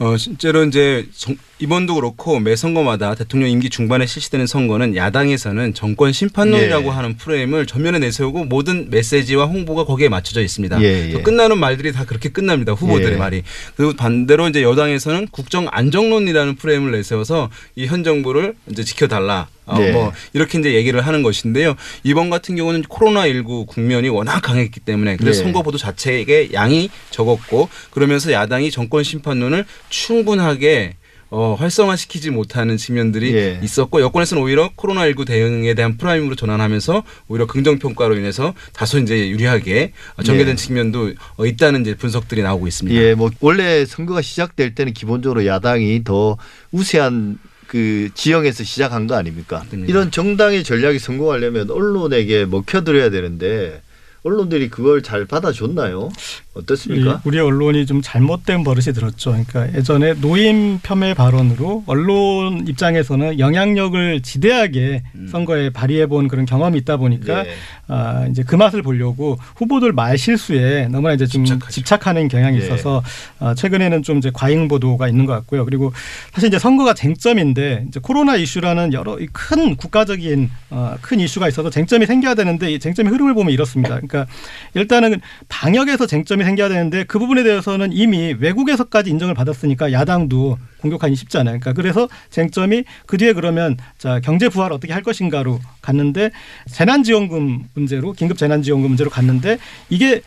어, 0.00 0.16
실제로 0.16 0.64
이제 0.64 1.06
정- 1.16 1.36
이번도 1.60 1.94
그렇고 1.94 2.40
매 2.40 2.56
선거마다 2.56 3.14
대통령 3.14 3.48
임기 3.48 3.70
중반에 3.70 4.06
실시되는 4.06 4.46
선거는 4.46 4.96
야당에서는 4.96 5.72
정권 5.72 6.12
심판론이라고 6.12 6.86
예. 6.86 6.90
하는 6.90 7.16
프레임을 7.16 7.66
전면에 7.66 8.00
내세우고 8.00 8.46
모든 8.46 8.90
메시지와 8.90 9.46
홍보가 9.46 9.84
거기에 9.84 10.08
맞춰져 10.08 10.42
있습니다. 10.42 10.82
예, 10.82 11.12
예. 11.14 11.22
끝나는 11.22 11.58
말들이 11.58 11.92
다 11.92 12.04
그렇게 12.04 12.28
끝납니다. 12.30 12.72
후보들의 12.72 13.12
예. 13.12 13.16
말이. 13.16 13.42
그리고 13.76 13.92
반대로 13.94 14.48
이제 14.48 14.62
여당에서는 14.62 15.28
국정 15.28 15.68
안정론이라는 15.70 16.56
프레임을 16.56 16.90
내세워서 16.90 17.50
이 17.76 17.86
현 17.86 18.02
정부를 18.02 18.54
이제 18.70 18.82
지켜달라. 18.82 19.46
어, 19.66 19.78
네. 19.78 19.92
뭐 19.92 20.12
이렇게 20.32 20.58
이제 20.58 20.74
얘기를 20.74 21.00
하는 21.00 21.22
것인데요. 21.22 21.74
이번 22.02 22.30
같은 22.30 22.56
경우는 22.56 22.82
코로나 22.82 23.26
19 23.26 23.66
국면이 23.66 24.08
워낙 24.08 24.40
강했기 24.40 24.80
때문에 24.80 25.16
그래서 25.16 25.40
네. 25.40 25.44
선거 25.44 25.62
보도 25.62 25.78
자체의 25.78 26.50
양이 26.52 26.90
적었고 27.10 27.68
그러면서 27.90 28.32
야당이 28.32 28.70
정권 28.70 29.02
심판론을 29.02 29.64
충분하게 29.88 30.96
어, 31.30 31.56
활성화시키지 31.58 32.30
못하는 32.30 32.76
측면들이 32.76 33.34
예. 33.34 33.60
있었고 33.60 34.00
여권에서는 34.00 34.40
오히려 34.40 34.70
코로나19 34.76 35.26
대응에 35.26 35.74
대한 35.74 35.96
프레임으로 35.96 36.36
전환하면서 36.36 37.02
오히려 37.26 37.46
긍정 37.46 37.80
평가로 37.80 38.16
인해서 38.16 38.54
다소 38.72 39.00
이제 39.00 39.28
유리하게 39.30 39.92
전개된 40.24 40.52
예. 40.52 40.56
측면도 40.56 41.14
어, 41.36 41.44
있다는 41.44 41.80
이제 41.80 41.96
분석들이 41.96 42.42
나오고 42.42 42.68
있습니다. 42.68 43.00
예, 43.00 43.14
뭐 43.14 43.30
원래 43.40 43.84
선거가 43.84 44.22
시작될 44.22 44.76
때는 44.76 44.92
기본적으로 44.92 45.44
야당이 45.44 46.04
더 46.04 46.36
우세한 46.70 47.38
그 47.66 48.08
지형에서 48.14 48.64
시작한 48.64 49.06
거 49.06 49.14
아닙니까? 49.16 49.58
맞습니다. 49.58 49.90
이런 49.90 50.10
정당의 50.10 50.64
전략이 50.64 50.98
성공하려면 50.98 51.70
언론에게 51.70 52.46
먹혀들어야 52.46 53.10
되는데 53.10 53.82
언론들이 54.22 54.70
그걸 54.70 55.02
잘 55.02 55.26
받아줬나요? 55.26 56.10
어떻습니까? 56.54 57.14
이 57.14 57.28
우리 57.28 57.38
언론이 57.40 57.86
좀 57.86 58.00
잘못된 58.02 58.64
버릇이 58.64 58.94
들었죠. 58.94 59.30
그러니까 59.32 59.76
예전에 59.76 60.14
노임 60.14 60.78
폄훼 60.80 61.14
발언으로 61.14 61.84
언론 61.86 62.66
입장에서는 62.66 63.38
영향력을 63.38 64.22
지대하게 64.22 65.02
음. 65.14 65.28
선거에 65.28 65.70
발휘해 65.70 66.06
본 66.06 66.28
그런 66.28 66.46
경험이 66.46 66.78
있다 66.78 66.96
보니까 66.96 67.46
예. 67.46 67.50
아, 67.88 68.26
이제 68.30 68.42
그 68.42 68.54
맛을 68.54 68.82
보려고 68.82 69.38
후보들 69.56 69.92
말 69.92 70.16
실수에 70.16 70.88
너무나 70.88 71.14
이제 71.14 71.26
좀 71.26 71.44
집착하죠. 71.44 71.72
집착하는 71.72 72.28
경향이 72.28 72.58
예. 72.58 72.64
있어서 72.64 73.02
아, 73.40 73.54
최근에는 73.54 74.02
좀 74.02 74.18
이제 74.18 74.30
과잉 74.32 74.68
보도가 74.68 75.08
있는 75.08 75.26
것 75.26 75.32
같고요. 75.32 75.64
그리고 75.64 75.92
사실 76.32 76.48
이제 76.48 76.58
선거가 76.58 76.94
쟁점인데 76.94 77.86
이제 77.88 78.00
코로나 78.00 78.36
이슈라는 78.36 78.92
여러 78.92 79.18
이큰 79.18 79.76
국가적인 79.76 80.50
어, 80.70 80.96
큰 81.00 81.20
이슈가 81.20 81.48
있어서 81.48 81.70
쟁점이 81.70 82.06
생겨야 82.06 82.34
되는데 82.34 82.72
이 82.72 82.78
쟁점의 82.78 83.12
흐름을 83.12 83.34
보면 83.34 83.52
이렇습니다. 83.52 83.96
그러니까 83.96 84.26
일단은 84.74 85.20
방역에서 85.48 86.06
쟁점이 86.06 86.43
생겨야 86.44 86.68
되는데 86.68 87.04
그 87.04 87.18
부분에 87.18 87.42
대해서는 87.42 87.92
이미 87.92 88.34
외국에서까지 88.38 89.10
인정을 89.10 89.34
받았으니까 89.34 89.92
야당도 89.92 90.58
공격하기 90.80 91.16
쉽지 91.16 91.38
않아요. 91.38 91.58
그러니까 91.58 91.72
그래서 91.72 92.08
쟁점이 92.30 92.84
그 93.06 93.16
뒤에 93.16 93.32
그러면 93.32 93.76
자 93.98 94.20
경제 94.20 94.48
부활 94.48 94.72
어떻게 94.72 94.92
할 94.92 95.02
것인가로 95.02 95.60
갔는데 95.82 96.30
재난지원금 96.70 97.64
문제로 97.74 98.12
긴급 98.12 98.38
재난지원금 98.38 98.88
문제로 98.88 99.10
갔는데 99.10 99.58
이게 99.90 100.22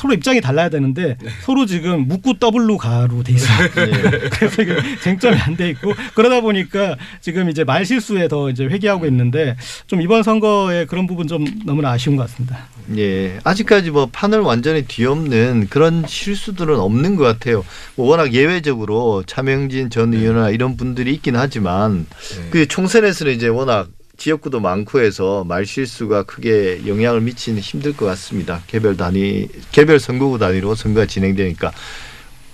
서로 0.00 0.14
입장이 0.14 0.40
달라야 0.40 0.70
되는데 0.70 1.18
서로 1.42 1.66
지금 1.66 2.08
묻고 2.08 2.38
더블로 2.38 2.78
가로 2.78 3.22
돼 3.22 3.34
있어요. 3.34 3.68
예. 3.76 4.28
그래서 4.32 4.62
이게 4.62 4.74
쟁점이 5.02 5.36
안 5.36 5.56
돼 5.56 5.68
있고 5.70 5.92
그러다 6.14 6.40
보니까 6.40 6.96
지금 7.20 7.50
이제 7.50 7.64
말 7.64 7.84
실수에 7.84 8.28
더 8.28 8.48
이제 8.48 8.64
회귀하고 8.64 9.04
있는데 9.06 9.56
좀 9.86 10.00
이번 10.00 10.22
선거에 10.22 10.86
그런 10.86 11.06
부분 11.06 11.26
좀 11.26 11.44
너무나 11.66 11.90
아쉬운 11.90 12.16
것 12.16 12.22
같습니다. 12.30 12.66
예, 12.96 13.38
아직까지 13.44 13.90
뭐 13.90 14.08
판을 14.10 14.40
완전히 14.40 14.84
뒤엎는 14.86 15.66
그런 15.68 16.04
실수들은 16.06 16.80
없는 16.80 17.16
것 17.16 17.24
같아요. 17.24 17.62
뭐 17.96 18.06
워낙 18.08 18.32
예외적으로 18.32 19.22
차명진 19.26 19.90
전 19.90 20.14
의원이나 20.14 20.48
이런 20.48 20.78
분들이 20.78 21.12
있긴 21.12 21.36
하지만 21.36 22.06
네. 22.36 22.48
그 22.50 22.66
총선에서는 22.66 23.34
이제 23.34 23.48
워낙 23.48 23.88
지역구도 24.20 24.60
많고 24.60 25.00
해서 25.00 25.44
말 25.44 25.64
실수가 25.64 26.24
크게 26.24 26.86
영향을 26.86 27.22
미치는 27.22 27.60
힘들 27.60 27.96
것 27.96 28.04
같습니다. 28.04 28.62
개별 28.66 28.96
단위, 28.96 29.48
개별 29.72 29.98
선거구 29.98 30.38
단위로 30.38 30.74
선거가 30.74 31.06
진행되니까 31.06 31.72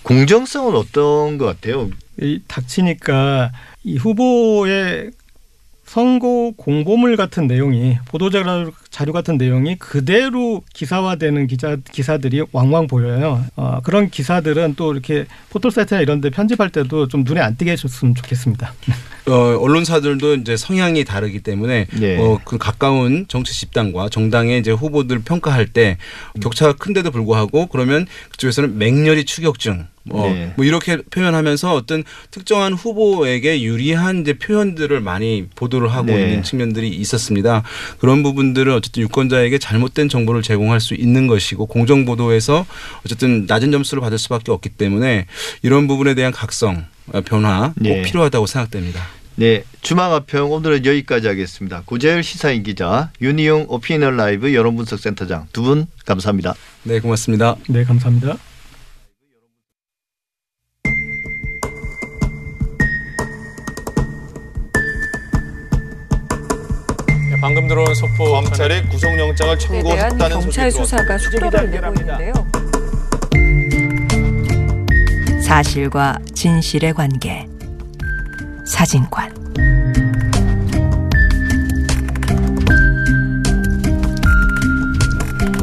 공정성은 0.05 0.76
어떤 0.76 1.37
것 1.38 1.44
같아요? 1.46 1.90
이 2.20 2.40
닥치니까 2.46 3.50
이 3.83 3.96
후보의 3.96 5.11
선거 5.87 6.53
공보물 6.57 7.16
같은 7.16 7.46
내용이 7.46 7.96
보도 8.07 8.29
자료, 8.29 8.72
자료 8.90 9.12
같은 9.12 9.38
내용이 9.38 9.77
그대로 9.77 10.62
기사화되는 10.75 11.46
기자 11.46 11.77
기사들이 11.92 12.42
왕왕 12.53 12.88
보여요. 12.88 13.44
어, 13.55 13.81
그런 13.83 14.11
기사들은 14.11 14.75
또 14.75 14.92
이렇게 14.92 15.27
포털 15.49 15.70
사이트나 15.70 16.01
이런 16.01 16.20
데 16.20 16.29
편집할 16.29 16.70
때도 16.70 17.07
좀 17.07 17.22
눈에 17.22 17.40
안 17.40 17.57
띄게 17.57 17.70
해줬으면 17.72 18.16
좋겠습니다. 18.16 18.75
어, 19.31 19.33
언론사들도 19.33 20.35
이제 20.35 20.57
성향이 20.57 21.05
다르기 21.05 21.40
때문에 21.40 21.87
예. 22.01 22.16
어, 22.18 22.40
그 22.44 22.59
가까운 22.59 23.27
정치 23.29 23.55
집단과 23.55 24.09
정당의 24.09 24.59
이제 24.59 24.72
후보들 24.72 25.20
평가할 25.20 25.68
때 25.68 25.99
격차가 26.42 26.75
큰데도 26.75 27.12
불구하고 27.12 27.66
그러면 27.66 28.07
그쪽에서는 28.31 28.77
맹렬히 28.77 29.25
추격중 29.25 29.87
뭐, 30.09 30.29
네. 30.29 30.53
뭐 30.57 30.64
이렇게 30.64 30.99
표현하면서 31.11 31.75
어떤 31.75 32.05
특정한 32.31 32.73
후보에게 32.73 33.62
유리한 33.62 34.23
이제 34.23 34.35
표현들을 34.35 35.01
많이 35.01 35.47
보도를 35.55 35.92
하고 35.92 36.07
네. 36.07 36.23
있는 36.23 36.42
측면들이 36.42 36.88
있었습니다. 36.88 37.62
그런 37.99 38.23
부분들은 38.23 38.73
어쨌든 38.73 39.03
유권자에게 39.03 39.59
잘못된 39.59 40.09
정보를 40.09 40.42
제공할 40.42 40.81
수 40.81 40.95
있는 40.95 41.27
것이고 41.27 41.66
공정 41.66 42.05
보도에서 42.05 42.66
어쨌든 43.05 43.47
낮은 43.47 43.73
점수를 43.73 44.01
받을 44.01 44.19
수밖에 44.19 44.53
없기 44.53 44.71
때문에 44.71 45.27
이런 45.62 45.87
부분에 45.88 46.14
대한 46.14 46.33
각성 46.33 46.85
어, 47.12 47.21
변화 47.21 47.73
꼭 47.75 47.83
네. 47.83 48.03
필요하다고 48.03 48.47
생각됩니다. 48.47 49.03
네, 49.38 49.64
주말 49.83 50.11
화평 50.12 50.51
오늘은 50.51 50.87
여기까지 50.87 51.27
하겠습니다. 51.29 51.83
고재열 51.85 52.23
시사인 52.23 52.62
기자, 52.62 53.11
윤희용 53.21 53.66
오피니언 53.69 54.16
라이브 54.16 54.55
여론분석센터장 54.55 55.49
두 55.53 55.62
분 55.62 55.87
감사합니다. 56.07 56.55
네, 56.85 57.01
고맙습니다. 57.01 57.57
네, 57.69 57.85
감사합니다. 57.85 58.38
방금 67.57 67.69
들어온 67.69 67.95
속보 67.95 68.33
검찰이 68.33 68.87
구속영장을 68.90 69.59
청구했다는 69.59 70.29
경찰 70.29 70.71
소식이 70.71 70.85
수사가 70.85 71.16
속도를 71.16 71.71
내고 71.71 71.95
있는데요. 72.01 72.35
사실과 75.42 76.19
진실의 76.35 76.92
관계. 76.92 77.47
사진관. 78.66 79.33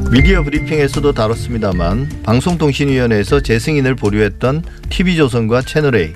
미디어 0.10 0.42
브리핑에서도 0.42 1.12
다뤘습니다만 1.12 2.10
방송통신위원회에서 2.24 3.42
재승인을 3.42 3.94
보류했던 3.94 4.64
TV조선과 4.90 5.62
채널A 5.62 6.16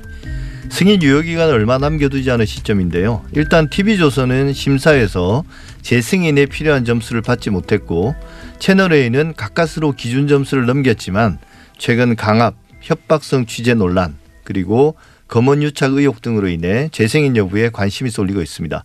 승인 0.69 1.01
유효기간을 1.01 1.53
얼마 1.53 1.77
남겨두지 1.77 2.29
않은 2.31 2.45
시점인데요. 2.45 3.25
일단 3.33 3.69
TV조선은 3.69 4.53
심사에서 4.53 5.43
재승인에 5.81 6.45
필요한 6.45 6.85
점수를 6.85 7.21
받지 7.21 7.49
못했고 7.49 8.15
채널A는 8.59 9.33
가까스로 9.35 9.93
기준 9.93 10.27
점수를 10.27 10.65
넘겼지만 10.65 11.39
최근 11.77 12.15
강압, 12.15 12.55
협박성 12.81 13.45
취재 13.45 13.73
논란 13.73 14.15
그리고 14.43 14.95
검언 15.27 15.63
유착 15.63 15.93
의혹 15.93 16.21
등으로 16.21 16.47
인해 16.47 16.89
재승인 16.91 17.35
여부에 17.35 17.69
관심이 17.69 18.09
쏠리고 18.09 18.41
있습니다. 18.41 18.83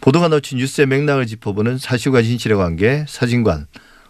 보도가 0.00 0.28
놓친 0.28 0.58
뉴스의 0.58 0.86
맥락을 0.86 1.26
짚어보는 1.26 1.78
사실과 1.78 2.22
진실의 2.22 2.56
관계 2.58 3.04
사진관 3.08 3.66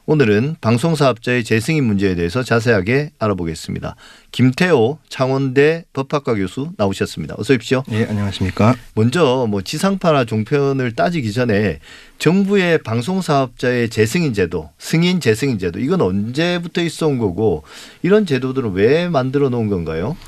오늘은 0.06 0.56
방송사업자의 0.60 1.44
재승인 1.44 1.84
문제에 1.84 2.14
대해서 2.14 2.42
자세하게 2.42 3.12
알아보겠습니다. 3.18 3.96
김태호 4.32 4.98
창원대 5.08 5.86
법학과 5.94 6.34
교수 6.34 6.72
나오셨습니다. 6.76 7.36
어서 7.38 7.54
오십시오. 7.54 7.82
예, 7.90 8.04
안녕하십니까. 8.04 8.74
먼저 8.94 9.46
뭐 9.48 9.62
지상파나 9.62 10.26
종편을 10.26 10.94
따지기 10.94 11.32
전에 11.32 11.78
정부의 12.18 12.82
방송사업자의 12.82 13.88
재승인 13.88 14.34
제도, 14.34 14.68
승인 14.78 15.20
재승인 15.20 15.58
제도 15.58 15.78
이건 15.78 16.02
언제부터 16.02 16.82
있어 16.82 17.06
온 17.06 17.16
거고 17.16 17.62
이런 18.02 18.26
제도들은 18.26 18.72
왜 18.72 19.08
만들어 19.08 19.48
놓은 19.48 19.68
건가요? 19.68 20.18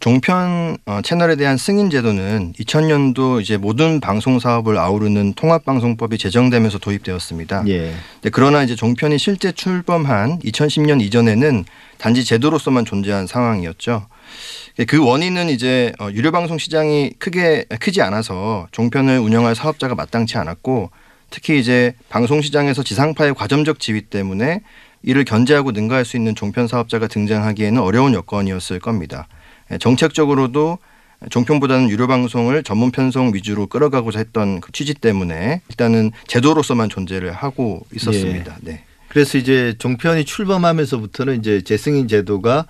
종편 0.00 0.78
어, 0.86 1.00
채널에 1.02 1.36
대한 1.36 1.58
승인 1.58 1.90
제도는 1.90 2.54
2000년도 2.58 3.42
이제 3.42 3.58
모든 3.58 4.00
방송 4.00 4.38
사업을 4.38 4.78
아우르는 4.78 5.34
통합방송법이 5.34 6.16
제정되면서 6.16 6.78
도입되었습니다. 6.78 7.64
예. 7.68 7.92
네, 8.22 8.30
그러나 8.32 8.62
이제 8.62 8.74
종편이 8.74 9.18
실제 9.18 9.52
출범한 9.52 10.38
2010년 10.38 11.02
이전에는 11.02 11.66
단지 11.98 12.24
제도로서만 12.24 12.86
존재한 12.86 13.26
상황이었죠. 13.26 14.06
그 14.88 15.04
원인은 15.04 15.50
이제 15.50 15.92
어, 16.00 16.08
유료 16.12 16.32
방송 16.32 16.56
시장이 16.56 17.12
크게 17.18 17.66
크지 17.78 18.00
않아서 18.00 18.68
종편을 18.72 19.18
운영할 19.18 19.54
사업자가 19.54 19.94
마땅치 19.94 20.38
않았고 20.38 20.90
특히 21.28 21.60
이제 21.60 21.92
방송 22.08 22.40
시장에서 22.40 22.82
지상파의 22.82 23.34
과점적 23.34 23.78
지위 23.78 24.00
때문에 24.00 24.62
이를 25.02 25.24
견제하고 25.24 25.72
능가할 25.72 26.06
수 26.06 26.16
있는 26.16 26.34
종편 26.34 26.68
사업자가 26.68 27.06
등장하기에는 27.06 27.82
어려운 27.82 28.14
여건이었을 28.14 28.80
겁니다. 28.80 29.28
예, 29.70 29.78
정책적으로도 29.78 30.78
종편보다는 31.28 31.90
유료 31.90 32.06
방송을 32.06 32.62
전문 32.62 32.90
편성 32.90 33.34
위주로 33.34 33.66
끌어가고자 33.66 34.18
했던 34.20 34.60
그 34.60 34.72
취지 34.72 34.94
때문에 34.94 35.60
일단은 35.68 36.12
제도로서만 36.26 36.88
존재를 36.88 37.32
하고 37.32 37.86
있었습니다. 37.94 38.56
네. 38.62 38.84
그래서 39.08 39.36
이제 39.36 39.74
종편이 39.78 40.24
출범하면서부터는 40.24 41.40
이제 41.40 41.62
재승인 41.62 42.08
제도가 42.08 42.66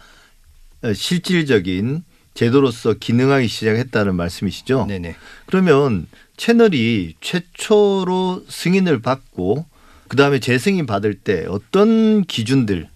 어, 0.83 0.93
실질적인 0.93 2.03
제도로서 2.35 2.95
기능하기 2.95 3.47
시작했다는 3.47 4.17
말씀이시죠? 4.17 4.87
네네. 4.87 5.15
그러면 5.47 6.07
채널이 6.37 7.15
최초로 7.21 8.45
승인을 8.49 9.03
받고 9.03 9.67
그 10.09 10.17
다음에 10.17 10.41
재승인 10.41 10.87
받을 10.87 11.15
때 11.15 11.45
어떤 11.49 12.25
기준들 12.25 12.89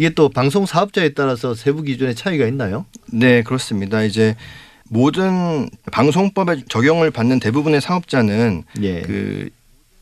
이게 0.00 0.08
또 0.08 0.30
방송 0.30 0.64
사업자에 0.64 1.10
따라서 1.10 1.54
세부 1.54 1.82
기준의 1.82 2.14
차이가 2.14 2.46
있나요? 2.46 2.86
네, 3.12 3.42
그렇습니다. 3.42 4.02
이제 4.02 4.34
모든 4.88 5.68
방송법에 5.92 6.64
적용을 6.70 7.10
받는 7.10 7.38
대부분의 7.38 7.82
사업자는 7.82 8.64
예. 8.80 9.02
그 9.02 9.50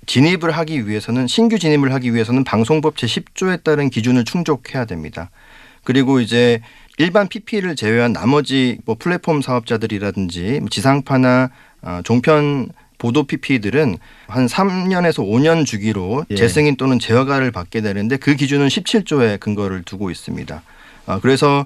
진입을 0.07 0.53
하기 0.53 0.87
위해서는 0.87 1.27
신규 1.27 1.59
진입을 1.59 1.93
하기 1.95 2.15
위해서는 2.15 2.45
방송법 2.45 2.95
제10조에 2.95 3.65
따른 3.65 3.91
기준을 3.91 4.25
충족해야 4.25 4.85
됩니다. 4.85 5.31
그리고 5.83 6.21
이제 6.21 6.61
일반 6.99 7.27
PP를 7.27 7.75
제외한 7.75 8.13
나머지 8.13 8.79
뭐 8.85 8.95
플랫폼 8.97 9.43
사업자들이라든지 9.43 10.61
뭐 10.61 10.69
지상파나 10.69 11.51
어, 11.83 12.01
종편 12.05 12.69
보도 12.99 13.25
PP들은 13.25 13.97
한 14.27 14.47
3년에서 14.47 15.25
5년 15.25 15.65
주기로 15.65 16.27
예. 16.31 16.35
재승인 16.35 16.77
또는 16.77 16.99
재허가를 16.99 17.51
받게 17.53 17.81
되는데 17.81 18.17
그 18.17 18.35
기준은 18.35 18.69
17조에 18.69 19.41
근거를 19.41 19.83
두고 19.85 20.11
있습니다. 20.11 20.63
아, 21.07 21.21
그래서 21.21 21.65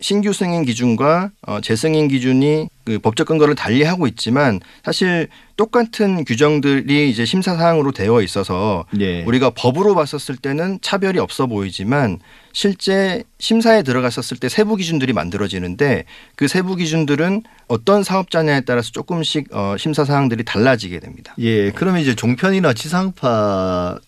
신규 0.00 0.32
승인 0.32 0.64
기준과 0.64 1.30
어, 1.46 1.60
재승인 1.60 2.08
기준이 2.08 2.68
그 2.84 2.98
법적 2.98 3.26
근거를 3.26 3.54
달리하고 3.54 4.06
있지만 4.08 4.60
사실 4.84 5.28
똑같은 5.56 6.24
규정들이 6.24 7.08
이제 7.10 7.24
심사 7.24 7.56
사항으로 7.56 7.92
되어 7.92 8.20
있어서 8.20 8.84
예. 9.00 9.22
우리가 9.22 9.50
법으로 9.50 9.94
봤었을 9.94 10.36
때는 10.36 10.78
차별이 10.82 11.18
없어 11.18 11.46
보이지만 11.46 12.18
실제 12.52 13.24
심사에 13.38 13.82
들어갔었을 13.82 14.36
때 14.36 14.48
세부 14.48 14.76
기준들이 14.76 15.12
만들어지는데 15.12 16.04
그 16.36 16.48
세부 16.48 16.76
기준들은 16.76 17.42
어떤 17.68 18.02
사업자냐에 18.02 18.62
따라서 18.62 18.90
조금씩 18.90 19.48
어, 19.52 19.76
심사 19.78 20.04
사항들이 20.04 20.44
달라지게 20.44 21.00
됩니다. 21.00 21.34
예. 21.38 21.70
그러면 21.70 22.02
이제 22.02 22.14
종편이나 22.14 22.74
지상파의 22.74 23.98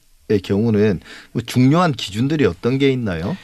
경우는 0.43 1.01
뭐 1.33 1.43
중요한 1.47 1.93
기준들이 1.93 2.45
어떤 2.45 2.79
게 2.79 2.91
있나요? 2.91 3.37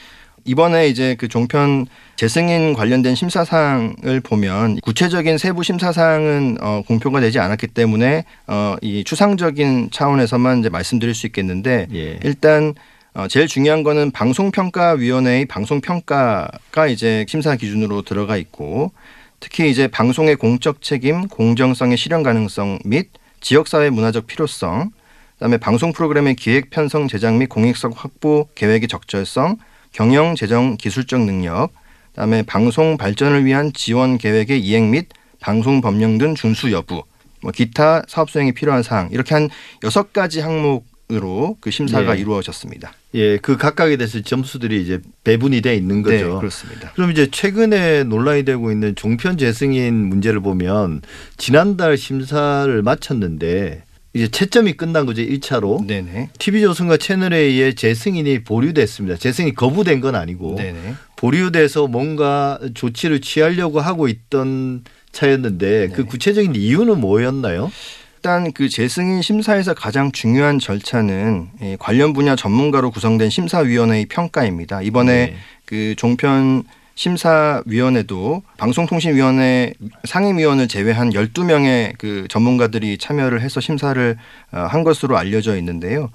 이번에 0.44 0.88
이제 0.88 1.14
그 1.18 1.28
종편 1.28 1.87
재승인 2.16 2.74
관련된 2.74 3.14
심사 3.14 3.44
사항을 3.44 4.20
보면 4.20 4.76
구체적인 4.83 5.38
세부 5.38 5.62
심사 5.62 5.92
사항은 5.92 6.59
어, 6.61 6.83
공표가 6.87 7.20
되지 7.20 7.38
않았기 7.38 7.68
때문에 7.68 8.24
어, 8.46 8.76
이 8.81 9.05
추상적인 9.05 9.90
차원에서만 9.90 10.61
이제 10.61 10.68
말씀드릴 10.68 11.14
수 11.14 11.26
있겠는데 11.26 11.87
예. 11.94 12.18
일단 12.24 12.74
어, 13.14 13.28
제일 13.28 13.46
중요한 13.46 13.83
거는 13.83 14.11
방송평가위원회의 14.11 15.44
방송평가가 15.44 16.87
이제 16.88 17.26
심사 17.28 17.57
기준으로 17.57 18.02
들어가 18.02 18.37
있고 18.37 18.92
특히 19.40 19.70
이제 19.70 19.88
방송의 19.88 20.37
공적 20.37 20.83
책임, 20.83 21.26
공정성의 21.26 21.96
실현 21.96 22.22
가능성 22.22 22.78
및 22.85 23.09
지역사회 23.40 23.90
문화적 23.90 24.28
필요성, 24.28 24.92
그다음에 25.35 25.57
방송 25.57 25.92
프로그램의 25.92 26.37
기획 26.37 26.70
편성 26.70 27.09
제작 27.09 27.35
및 27.35 27.48
공익성 27.48 27.92
확보 27.96 28.46
계획의 28.55 28.87
적절성, 28.87 29.59
경영 29.92 30.35
재정 30.35 30.76
기술적 30.76 31.20
능력, 31.22 31.70
그다음에 32.11 32.42
방송 32.42 32.96
발전을 32.96 33.44
위한 33.44 33.72
지원 33.72 34.18
계획의 34.18 34.61
이행 34.61 34.90
및 34.90 35.09
방송 35.40 35.81
법령 35.81 36.18
등 36.18 36.35
준수 36.35 36.72
여부, 36.72 37.05
뭐 37.42 37.52
기타 37.52 38.02
사업 38.09 38.31
수행에 38.31 38.52
필요한 38.52 38.83
사항 38.83 39.09
이렇게 39.12 39.35
한 39.35 39.48
여섯 39.85 40.12
가지 40.12 40.40
항목으로 40.40 41.57
그 41.61 41.70
심사가 41.70 42.14
네. 42.14 42.20
이루어졌습니다. 42.20 42.92
예. 43.14 43.37
그 43.38 43.57
각각에 43.57 43.96
대해서 43.96 44.20
점수들이 44.20 44.81
이제 44.83 45.00
배분이 45.24 45.61
돼 45.61 45.74
있는 45.74 46.02
네, 46.02 46.22
거죠. 46.22 46.38
그렇습니다. 46.38 46.92
그럼 46.92 47.11
이제 47.11 47.28
최근에 47.31 48.05
논란이 48.05 48.44
되고 48.44 48.70
있는 48.72 48.94
종편 48.94 49.37
재승인 49.37 49.94
문제를 49.94 50.40
보면 50.40 51.02
지난달 51.37 51.98
심사를 51.98 52.83
마쳤는데 52.83 53.83
이제 54.14 54.29
채점이 54.29 54.75
끝난 54.75 55.07
거죠. 55.07 55.22
1차로. 55.22 55.87
네네. 55.87 56.31
TV조선과 56.38 56.98
채널A의 56.98 57.75
재승인이 57.75 58.44
보류됐습니다. 58.44 59.16
재승인이 59.16 59.55
거부된 59.55 60.01
건 60.01 60.14
아니고 60.14 60.57
네네. 60.57 60.94
보류돼서 61.16 61.87
뭔가 61.87 62.59
조치를 62.75 63.20
취하려고 63.20 63.81
하고 63.81 64.09
있던 64.09 64.85
차였는데 65.12 65.88
그 65.94 66.03
네. 66.03 66.07
구체적인 66.07 66.55
이유는 66.55 67.01
뭐였나요? 67.01 67.70
일단 68.16 68.53
그 68.53 68.68
재승인 68.68 69.22
심사에서 69.22 69.75
가장 69.75 70.12
중요한 70.12 70.59
절차는 70.59 71.48
이 71.61 71.77
관련 71.79 72.12
분야 72.12 72.37
전문가로 72.37 72.90
구성된 72.90 73.31
심사위원회의 73.31 74.07
평가입니다. 74.07 74.83
이번에 74.83 75.12
네. 75.12 75.37
그 75.64 75.94
종편 75.96 76.64
심사위원회도 77.02 78.42
방송통신위원회 78.58 79.74
상임위원을 80.04 80.68
제외한 80.68 81.10
12명의 81.10 81.94
그 81.98 82.26
전문가들이 82.28 82.96
참여를 82.98 83.40
해서 83.40 83.60
심사를 83.60 84.16
어, 84.52 84.58
한 84.58 84.84
것으로 84.84 85.18
알려져 85.18 85.56
있는데요. 85.56 86.10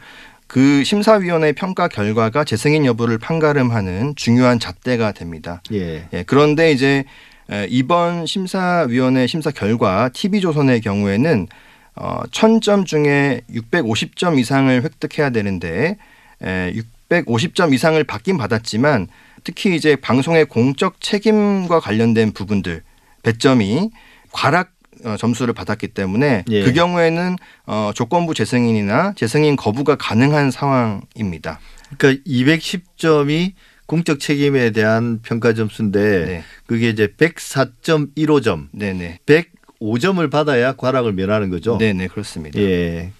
그 0.48 0.86
심사위원회 0.86 1.52
평가 1.52 1.90
결과가 1.90 2.46
재승인 2.46 2.86
여부를 2.86 3.18
판가름하는 3.18 4.16
중요한 4.16 4.60
잣대가 4.60 5.12
됩니다. 5.12 5.62
예. 5.74 6.08
예, 6.14 6.24
그런데 6.26 6.72
이제 6.72 7.04
에, 7.52 7.68
이번 7.70 8.26
심사위원회 8.26 9.28
심사 9.28 9.52
결과 9.52 10.10
TV조선의 10.14 10.80
경우에는 10.80 11.48
어, 11.96 12.22
1000점 12.32 12.86
중에 12.86 13.42
650점 13.54 14.40
이상을 14.40 14.84
획득해야 14.84 15.32
되는데 15.32 15.98
에, 16.42 16.74
650점 17.10 17.74
이상을 17.74 18.02
받긴 18.06 18.38
받았지만 18.38 19.08
특히 19.48 19.78
이제 19.78 19.96
방송의 19.96 20.44
공적 20.44 21.00
책임과 21.00 21.80
관련된 21.80 22.34
부분들 22.34 22.84
배점이 23.24 23.92
과락 24.34 24.74
어, 25.06 25.16
점수를 25.16 25.54
받았기 25.54 25.88
때문에 25.88 26.44
예. 26.50 26.64
그 26.66 26.74
경우에는 26.74 27.38
어, 27.66 27.92
조건부 27.96 28.34
재승인이나 28.34 29.14
재승인 29.16 29.56
거부가 29.56 29.96
가능한 29.96 30.52
상황입니다. 30.52 31.62
그러니까 31.98 32.22
210점이 32.28 33.54
공적 33.86 34.20
책임에 34.20 34.72
대한 34.72 35.22
평가 35.22 35.54
점수인데 35.54 36.26
네, 36.26 36.44
그게 36.66 36.90
이제 36.90 37.08
104.15점, 37.08 38.68
네, 38.74 38.92
네, 38.92 39.18
105점을 39.26 40.30
받아야 40.30 40.74
과락을 40.74 41.14
면하는 41.14 41.50
거죠. 41.50 41.78
네, 41.78 41.94
네 41.94 42.08
그렇습니다. 42.08 42.60
예. 42.60 43.12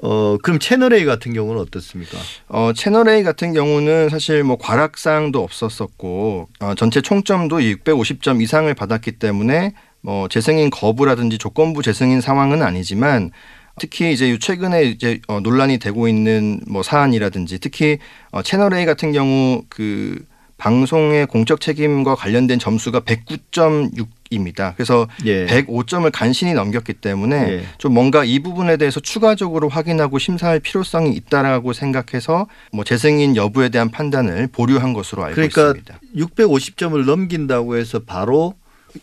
어 0.00 0.38
그럼 0.42 0.58
채널 0.58 0.94
A 0.94 1.04
같은 1.04 1.34
경우는 1.34 1.60
어떻습니까? 1.60 2.16
어, 2.48 2.72
채널 2.74 3.08
A 3.08 3.22
같은 3.22 3.52
경우는 3.52 4.08
사실 4.08 4.42
뭐 4.42 4.56
과락 4.56 4.96
사항도 4.96 5.42
없었었고 5.42 6.48
어, 6.60 6.74
전체 6.76 7.00
총점도 7.00 7.58
650점 7.58 8.40
이상을 8.40 8.72
받았기 8.74 9.12
때문에 9.12 9.74
뭐 10.00 10.28
재승인 10.28 10.70
거부라든지 10.70 11.38
조건부 11.38 11.82
재승인 11.82 12.20
상황은 12.20 12.62
아니지만 12.62 13.30
특히 13.78 14.12
이제 14.12 14.30
요 14.30 14.38
최근에 14.38 14.84
이제 14.84 15.20
어, 15.28 15.40
논란이 15.40 15.78
되고 15.78 16.08
있는 16.08 16.60
뭐 16.66 16.82
사안이라든지 16.82 17.58
특히 17.58 17.98
어, 18.30 18.42
채널 18.42 18.74
A 18.74 18.84
같은 18.84 19.12
경우 19.12 19.62
그 19.68 20.24
방송의 20.58 21.26
공적 21.26 21.60
책임과 21.60 22.14
관련된 22.14 22.58
점수가 22.58 23.00
109.6 23.00 24.06
입니다. 24.32 24.74
그래서 24.76 25.08
예. 25.24 25.46
105점을 25.46 26.10
간신히 26.12 26.54
넘겼기 26.54 26.94
때문에 26.94 27.36
예. 27.36 27.64
좀 27.78 27.94
뭔가 27.94 28.24
이 28.24 28.38
부분에 28.38 28.76
대해서 28.76 29.00
추가적으로 29.00 29.68
확인하고 29.68 30.18
심사할 30.18 30.60
필요성이 30.60 31.12
있다라고 31.12 31.72
생각해서 31.72 32.46
뭐 32.72 32.84
재승인 32.84 33.36
여부에 33.36 33.68
대한 33.68 33.90
판단을 33.90 34.48
보류한 34.48 34.92
것으로 34.92 35.24
알고 35.24 35.34
그러니까 35.34 35.68
있습니다. 35.68 36.00
650점을 36.16 37.04
넘긴다고 37.04 37.76
해서 37.76 38.00
바로 38.00 38.54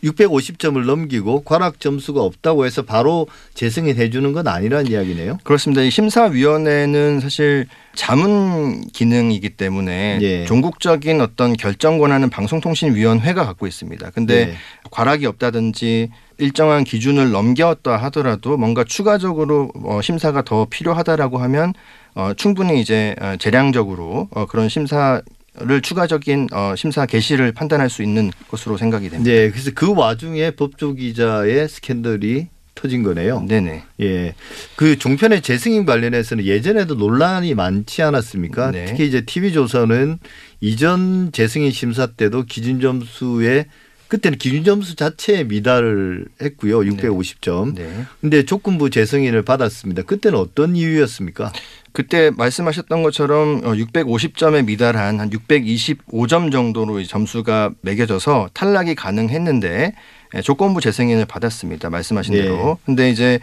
650점을 0.04 0.84
넘기고 0.84 1.42
과락 1.42 1.80
점수가 1.80 2.20
없다고 2.20 2.64
해서 2.66 2.82
바로 2.82 3.26
재승인 3.54 3.96
해주는 3.96 4.32
건 4.32 4.46
아니라는 4.48 4.90
이야기네요. 4.90 5.38
그렇습니다. 5.44 5.82
이 5.82 5.90
심사위원회는 5.90 7.20
사실 7.20 7.66
자문 7.94 8.82
기능이기 8.92 9.50
때문에 9.50 10.18
예. 10.22 10.44
종국적인 10.44 11.20
어떤 11.20 11.54
결정 11.54 11.98
권한은 11.98 12.30
방송통신위원회가 12.30 13.44
갖고 13.44 13.66
있습니다. 13.66 14.10
근데 14.10 14.34
예. 14.34 14.54
과락이 14.90 15.26
없다든지 15.26 16.10
일정한 16.38 16.84
기준을 16.84 17.30
넘겼다 17.30 17.96
하더라도 18.04 18.56
뭔가 18.56 18.84
추가적으로 18.84 19.70
어, 19.84 20.00
심사가 20.02 20.42
더 20.42 20.66
필요하다라고 20.70 21.38
하면 21.38 21.74
어, 22.14 22.32
충분히 22.34 22.80
이제 22.80 23.14
어, 23.20 23.36
재량적으로 23.38 24.28
어, 24.30 24.46
그런 24.46 24.68
심사 24.68 25.20
를 25.54 25.82
추가적인 25.82 26.48
어, 26.52 26.74
심사 26.76 27.06
개시를 27.06 27.52
판단할 27.52 27.90
수 27.90 28.02
있는 28.02 28.30
것으로 28.48 28.76
생각이 28.76 29.10
됩니다. 29.10 29.30
네, 29.30 29.50
그래서 29.50 29.72
그 29.74 29.92
와중에 29.92 30.52
법조 30.52 30.94
기자의 30.94 31.68
스캔들이 31.68 32.46
터진 32.76 33.02
거네요. 33.02 33.44
네네. 33.46 33.82
예. 34.00 34.34
그 34.76 34.96
종편의 34.96 35.42
재승인 35.42 35.84
관련해서는 35.84 36.44
예전에도 36.44 36.94
논란이 36.94 37.54
많지 37.54 38.00
않았습니까? 38.02 38.70
네. 38.70 38.86
특히 38.86 39.06
이제 39.06 39.22
TV조선은 39.22 40.18
이전 40.60 41.30
재승인 41.32 41.72
심사 41.72 42.06
때도 42.06 42.44
기준 42.44 42.80
점수에 42.80 43.66
그때는 44.10 44.38
기준 44.38 44.64
점수 44.64 44.96
자체에 44.96 45.44
미달을 45.44 46.26
했고요. 46.42 46.80
650점. 46.80 47.76
네. 47.76 48.04
근데 48.20 48.44
조건부 48.44 48.90
재승인을 48.90 49.42
받았습니다. 49.42 50.02
그때는 50.02 50.36
어떤 50.36 50.74
이유였습니까? 50.74 51.52
그때 51.92 52.30
말씀하셨던 52.30 53.02
것처럼 53.02 53.62
650점에 53.62 54.64
미달한 54.64 55.20
한 55.20 55.30
625점 55.30 56.52
정도로 56.52 57.00
이 57.00 57.06
점수가 57.06 57.70
매겨져서 57.82 58.50
탈락이 58.54 58.94
가능했는데 58.94 59.94
예, 60.34 60.42
조건부 60.42 60.80
재승인을 60.80 61.24
받았습니다. 61.24 61.90
말씀하신 61.90 62.34
네. 62.34 62.42
대로. 62.42 62.78
근데 62.86 63.10
이제 63.10 63.40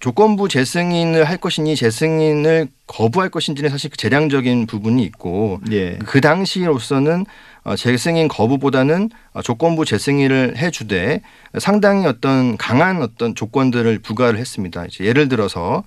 조건부 0.00 0.48
재승인을 0.48 1.24
할 1.24 1.36
것이니 1.36 1.76
재승인을 1.76 2.68
거부할 2.86 3.28
것인지는 3.28 3.70
사실 3.70 3.90
그 3.90 3.96
재량적인 3.96 4.66
부분이 4.66 5.02
있고 5.04 5.60
예. 5.70 5.98
그 5.98 6.20
당시로서는 6.20 7.26
어, 7.64 7.76
재승인 7.76 8.26
거부보다는 8.28 9.10
어, 9.34 9.42
조건부 9.42 9.84
재승인을 9.84 10.56
해주되 10.56 11.20
상당히 11.58 12.06
어떤 12.06 12.56
강한 12.56 13.02
어떤 13.02 13.34
조건들을 13.34 14.00
부과를 14.00 14.38
했습니다. 14.38 14.84
예를 15.00 15.28
들어서 15.28 15.84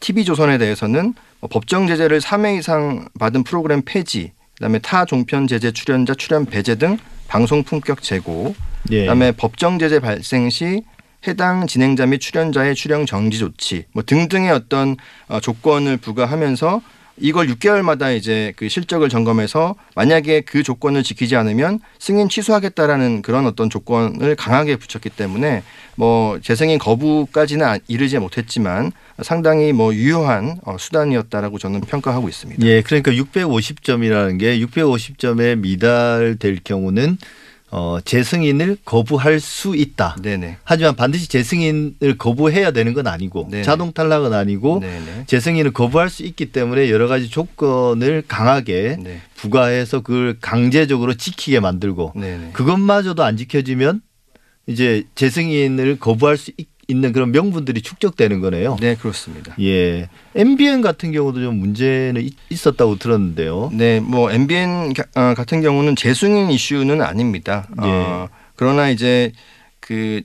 TV조선에 0.00 0.58
대해서는 0.58 1.08
어, 1.08 1.12
법정 1.46 1.86
제재를 1.86 2.20
3회 2.20 2.58
이상 2.58 3.08
받은 3.18 3.44
프로그램 3.44 3.82
폐지, 3.84 4.32
그다음에 4.56 4.80
타 4.80 5.04
종편 5.04 5.46
제재 5.46 5.70
출연자 5.70 6.14
출연 6.14 6.46
배제 6.46 6.74
등 6.74 6.98
방송 7.28 7.62
품격 7.62 8.02
제고, 8.02 8.54
예. 8.90 9.02
그다음에 9.02 9.32
법정 9.32 9.78
제재 9.78 10.00
발생 10.00 10.50
시 10.50 10.82
해당 11.26 11.66
진행자 11.66 12.06
및 12.06 12.18
출연자의 12.20 12.74
출연 12.74 13.04
정지 13.04 13.38
조치 13.38 13.84
뭐 13.92 14.02
등등의 14.04 14.50
어떤 14.50 14.96
어, 15.26 15.40
조건을 15.40 15.96
부과하면서 15.96 16.80
이걸 17.20 17.48
6개월마다 17.48 18.16
이제 18.16 18.52
그 18.56 18.68
실적을 18.68 19.08
점검해서 19.08 19.74
만약에 19.94 20.42
그 20.42 20.62
조건을 20.62 21.02
지키지 21.02 21.36
않으면 21.36 21.80
승인 21.98 22.28
취소하겠다라는 22.28 23.22
그런 23.22 23.46
어떤 23.46 23.70
조건을 23.70 24.36
강하게 24.36 24.76
붙였기 24.76 25.10
때문에 25.10 25.62
뭐 25.96 26.38
재승인 26.40 26.78
거부까지는 26.78 27.66
아- 27.66 27.78
이르지 27.88 28.18
못했지만 28.18 28.92
상당히 29.22 29.72
뭐 29.72 29.94
유효한 29.94 30.58
어, 30.64 30.76
수단이었다라고 30.78 31.58
저는 31.58 31.80
평가하고 31.80 32.28
있습니다. 32.28 32.64
예, 32.66 32.82
그러니까 32.82 33.10
650점이라는 33.12 34.38
게 34.38 34.58
650점에 34.60 35.58
미달될 35.58 36.60
경우는 36.62 37.18
어, 37.70 37.98
재승인을 38.02 38.78
거부할 38.84 39.40
수 39.40 39.76
있다. 39.76 40.16
네네. 40.22 40.56
하지만 40.64 40.96
반드시 40.96 41.28
재승인을 41.28 42.16
거부해야 42.16 42.70
되는 42.70 42.94
건 42.94 43.06
아니고 43.06 43.48
네네. 43.50 43.62
자동 43.62 43.92
탈락은 43.92 44.32
아니고 44.32 44.80
네네. 44.80 45.24
재승인을 45.26 45.72
거부할 45.72 46.08
수 46.08 46.22
있기 46.22 46.46
때문에 46.46 46.90
여러 46.90 47.08
가지 47.08 47.28
조건을 47.28 48.24
강하게 48.26 48.96
네. 49.00 49.20
부과해서 49.36 50.00
그걸 50.00 50.38
강제적으로 50.40 51.14
지키게 51.14 51.60
만들고. 51.60 52.14
그것마저도 52.54 53.22
안 53.22 53.36
지켜지면 53.36 54.00
이제 54.66 55.04
재승인을 55.14 55.98
거부할 55.98 56.36
수 56.36 56.52
있- 56.56 56.68
있는 56.90 57.12
그런 57.12 57.32
명분들이 57.32 57.82
축적되는 57.82 58.40
거네요. 58.40 58.78
네 58.80 58.96
그렇습니다. 58.96 59.54
예. 59.60 60.08
MBN 60.34 60.80
같은 60.80 61.12
경우도 61.12 61.40
좀 61.42 61.56
문제는 61.58 62.22
있- 62.22 62.34
있었다고 62.48 62.96
들었는데요. 62.96 63.70
네, 63.74 64.00
뭐 64.00 64.32
MBN 64.32 64.94
가- 64.94 65.04
어, 65.14 65.34
같은 65.34 65.60
경우는 65.60 65.96
재승인 65.96 66.50
이슈는 66.50 67.02
아닙니다. 67.02 67.68
예. 67.82 67.86
어, 67.86 68.28
그러나 68.56 68.88
이제 68.88 69.32
그 69.80 70.22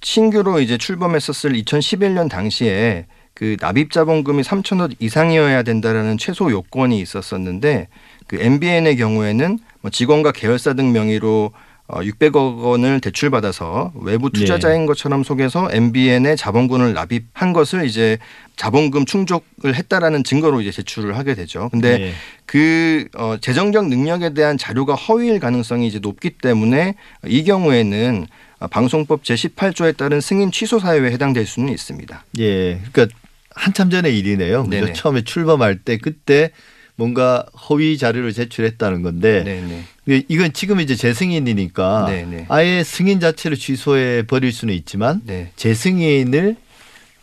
신규로 0.00 0.60
이제 0.60 0.78
출범했었을 0.78 1.52
2011년 1.52 2.30
당시에 2.30 3.04
그 3.34 3.58
납입 3.60 3.90
자본금이 3.92 4.42
3천억 4.42 4.94
이상이어야 4.98 5.64
된다라는 5.64 6.16
최소 6.16 6.50
요건이 6.50 6.98
있었었는데 6.98 7.88
그 8.26 8.38
MBN의 8.40 8.96
경우에는 8.96 9.58
뭐 9.82 9.90
직원과 9.90 10.32
계열사 10.32 10.72
등 10.72 10.92
명의로 10.92 11.52
어, 11.88 12.00
600억 12.00 12.64
원을 12.64 13.00
대출받아서 13.00 13.92
외부 13.94 14.30
투자자인 14.30 14.86
것처럼 14.86 15.22
속여서 15.22 15.68
MBN의 15.70 16.36
자본금을 16.36 16.94
납입한 16.94 17.52
것을 17.52 17.86
이제 17.86 18.18
자본금 18.56 19.04
충족을 19.04 19.74
했다라는 19.74 20.24
증거로 20.24 20.60
이제 20.60 20.72
제출을 20.72 21.16
하게 21.16 21.34
되죠. 21.34 21.68
근데 21.70 22.00
예. 22.00 22.12
그 22.44 23.06
어, 23.16 23.36
재정적 23.40 23.88
능력에 23.88 24.34
대한 24.34 24.58
자료가 24.58 24.94
허위일 24.94 25.38
가능성이 25.38 25.86
이제 25.86 26.00
높기 26.00 26.30
때문에 26.30 26.96
이 27.26 27.44
경우에는 27.44 28.26
어, 28.58 28.66
방송법 28.66 29.22
제18조에 29.22 29.96
따른 29.96 30.20
승인 30.20 30.50
취소 30.50 30.80
사유에 30.80 31.12
해당될 31.12 31.46
수는 31.46 31.72
있습니다. 31.72 32.24
예. 32.40 32.80
그러니까 32.90 33.16
한참 33.54 33.90
전의 33.90 34.18
일이네요. 34.18 34.66
네네. 34.66 34.92
처음에 34.92 35.22
출범할 35.22 35.78
때 35.78 35.98
그때 35.98 36.50
뭔가 36.96 37.44
허위 37.68 37.98
자료를 37.98 38.32
제출했다는 38.32 39.02
건데 39.02 39.44
네네. 39.44 39.84
이게 40.06 40.24
이건 40.28 40.52
지금 40.52 40.80
이제 40.80 40.96
재승인이니까 40.96 42.06
네네. 42.08 42.46
아예 42.48 42.82
승인 42.82 43.20
자체를 43.20 43.56
취소해 43.56 44.22
버릴 44.26 44.52
수는 44.52 44.74
있지만 44.74 45.20
네. 45.24 45.50
재승인을 45.56 46.56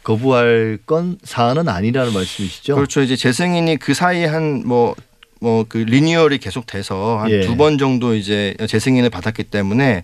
거부할 0.03 0.77
건 0.85 1.17
사안은 1.23 1.67
아니라는 1.67 2.13
말씀이시죠? 2.13 2.75
그렇죠. 2.75 3.01
이제 3.01 3.15
재승인이 3.15 3.77
그 3.77 3.93
사이에 3.93 4.25
한뭐 4.25 4.95
뭐그 5.39 5.77
리뉴얼이 5.77 6.37
계속돼서 6.37 7.19
한 7.19 7.31
예. 7.31 7.41
두번 7.41 7.77
정도 7.77 8.15
이제 8.15 8.55
재승인을 8.67 9.09
받았기 9.09 9.43
때문에 9.45 10.03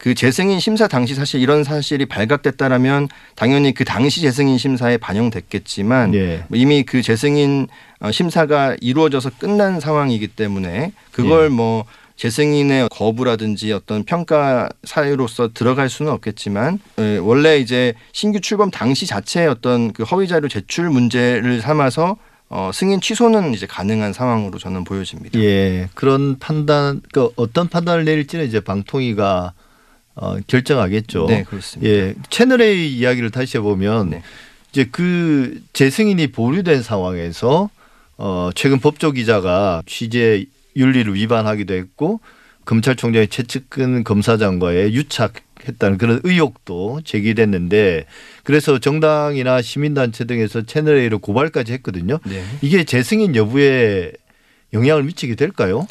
그 0.00 0.14
재승인 0.14 0.60
심사 0.60 0.88
당시 0.88 1.14
사실 1.14 1.42
이런 1.42 1.62
사실이 1.62 2.06
발각됐다라면 2.06 3.08
당연히 3.34 3.74
그 3.74 3.84
당시 3.84 4.22
재승인 4.22 4.56
심사에 4.56 4.96
반영됐겠지만 4.96 6.14
예. 6.14 6.44
이미 6.54 6.84
그 6.84 7.02
재승인 7.02 7.68
어, 8.00 8.10
심사가 8.10 8.74
이루어져서 8.80 9.32
끝난 9.38 9.78
상황이기 9.78 10.28
때문에 10.28 10.92
그걸 11.12 11.44
예. 11.44 11.48
뭐 11.50 11.84
재승인의 12.16 12.88
거부라든지 12.90 13.74
어떤 13.74 14.04
평가 14.04 14.70
사유로서 14.84 15.50
들어갈 15.52 15.90
수는 15.90 16.10
없겠지만 16.12 16.78
예, 16.98 17.18
원래 17.18 17.58
이제 17.58 17.92
신규 18.12 18.40
출범 18.40 18.70
당시 18.70 19.04
자체의 19.04 19.48
어떤 19.48 19.92
그 19.92 20.04
허위 20.04 20.26
자료 20.26 20.48
제출 20.48 20.88
문제를 20.88 21.60
삼아서 21.60 22.16
어, 22.48 22.70
승인 22.72 23.02
취소는 23.02 23.52
이제 23.52 23.66
가능한 23.66 24.14
상황으로 24.14 24.58
저는 24.58 24.84
보여집니다. 24.84 25.38
예, 25.40 25.90
그런 25.94 26.38
판단, 26.38 27.02
그 27.12 27.28
어떤 27.36 27.68
판단을 27.68 28.06
내릴지는 28.06 28.46
이제 28.46 28.60
방통위가 28.60 29.52
어, 30.14 30.36
결정하겠죠. 30.46 31.26
네, 31.26 31.44
그렇습니다. 31.44 31.90
예, 31.90 32.14
채널 32.28 32.62
A 32.62 32.96
이야기를 32.96 33.30
다시 33.30 33.58
해보면 33.58 34.10
네. 34.10 34.22
이제 34.70 34.88
그 34.90 35.62
재승인이 35.72 36.28
보류된 36.28 36.82
상황에서 36.82 37.70
어, 38.18 38.50
최근 38.54 38.80
법조 38.80 39.12
기자가 39.12 39.82
취재 39.86 40.44
윤리를 40.76 41.14
위반하기도 41.14 41.74
했고 41.74 42.20
검찰총장의 42.64 43.28
최측근 43.28 44.04
검사장과의 44.04 44.94
유착 44.94 45.34
했다는 45.66 45.98
그런 45.98 46.20
의혹도 46.24 47.00
제기됐는데 47.04 48.06
그래서 48.44 48.78
정당이나 48.78 49.62
시민단체 49.62 50.24
등에서 50.24 50.62
채널 50.62 50.96
A로 50.98 51.18
고발까지 51.18 51.72
했거든요. 51.74 52.18
네. 52.24 52.44
이게 52.62 52.84
재승인 52.84 53.34
여부에 53.36 54.12
영향을 54.72 55.02
미치게 55.02 55.34
될까요? 55.34 55.86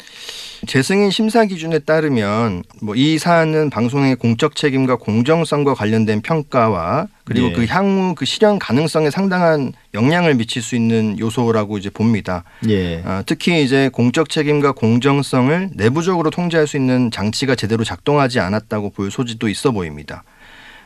재승인 0.66 1.10
심사 1.10 1.44
기준에 1.46 1.78
따르면 1.78 2.64
뭐 2.82 2.94
이 2.94 3.18
사안은 3.18 3.70
방송의 3.70 4.16
공적 4.16 4.54
책임과 4.56 4.96
공정성과 4.96 5.74
관련된 5.74 6.20
평가와 6.20 7.06
그리고 7.24 7.48
예. 7.48 7.52
그 7.52 7.66
향후 7.66 8.14
그 8.14 8.24
실현 8.26 8.58
가능성에 8.58 9.10
상당한 9.10 9.72
영향을 9.94 10.34
미칠 10.34 10.60
수 10.60 10.76
있는 10.76 11.18
요소라고 11.18 11.78
이제 11.78 11.88
봅니다. 11.88 12.44
예. 12.68 13.02
아, 13.04 13.22
특히 13.24 13.62
이제 13.64 13.88
공적 13.92 14.28
책임과 14.28 14.72
공정성을 14.72 15.70
내부적으로 15.74 16.30
통제할 16.30 16.66
수 16.66 16.76
있는 16.76 17.10
장치가 17.10 17.54
제대로 17.54 17.84
작동하지 17.84 18.40
않았다고 18.40 18.90
볼 18.90 19.10
소지도 19.10 19.48
있어 19.48 19.70
보입니다. 19.70 20.24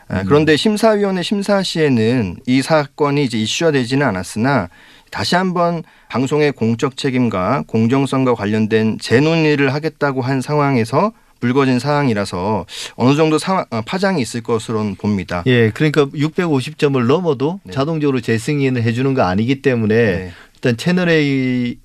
아, 0.07 0.23
그런데 0.25 0.57
심사위원회 0.57 1.23
심사 1.23 1.63
시에는 1.63 2.37
이 2.47 2.63
사건이 2.63 3.25
이제 3.25 3.39
이슈화되지는 3.39 4.07
않았으나 4.07 4.69
다시 5.15 5.37
한번 5.37 5.85
방송의 6.09 6.51
공적 6.51 6.97
책임과 6.97 7.63
공정성과 7.69 8.35
관련된 8.35 8.99
재논의를 8.99 9.73
하겠다고 9.73 10.23
한 10.23 10.41
상황에서 10.41 11.13
불거진 11.39 11.79
사항이라서 11.79 12.67
어느 12.97 13.15
정도 13.15 13.39
상황, 13.39 13.65
어, 13.71 13.81
파장이 13.83 14.21
있을 14.21 14.43
것으로는 14.43 14.97
봅니다. 14.97 15.45
예, 15.47 15.71
그러니까 15.71 16.07
650점을 16.07 17.01
넘어도 17.07 17.61
네. 17.63 17.73
자동적으로 17.73 18.21
재승인을 18.21 18.83
해주는 18.83 19.15
거 19.15 19.23
아니기 19.23 19.63
때문에 19.63 19.95
네. 19.95 20.33
일단 20.57 20.77
채널 20.77 21.09
A의 21.09 21.77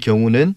경우는 0.00 0.54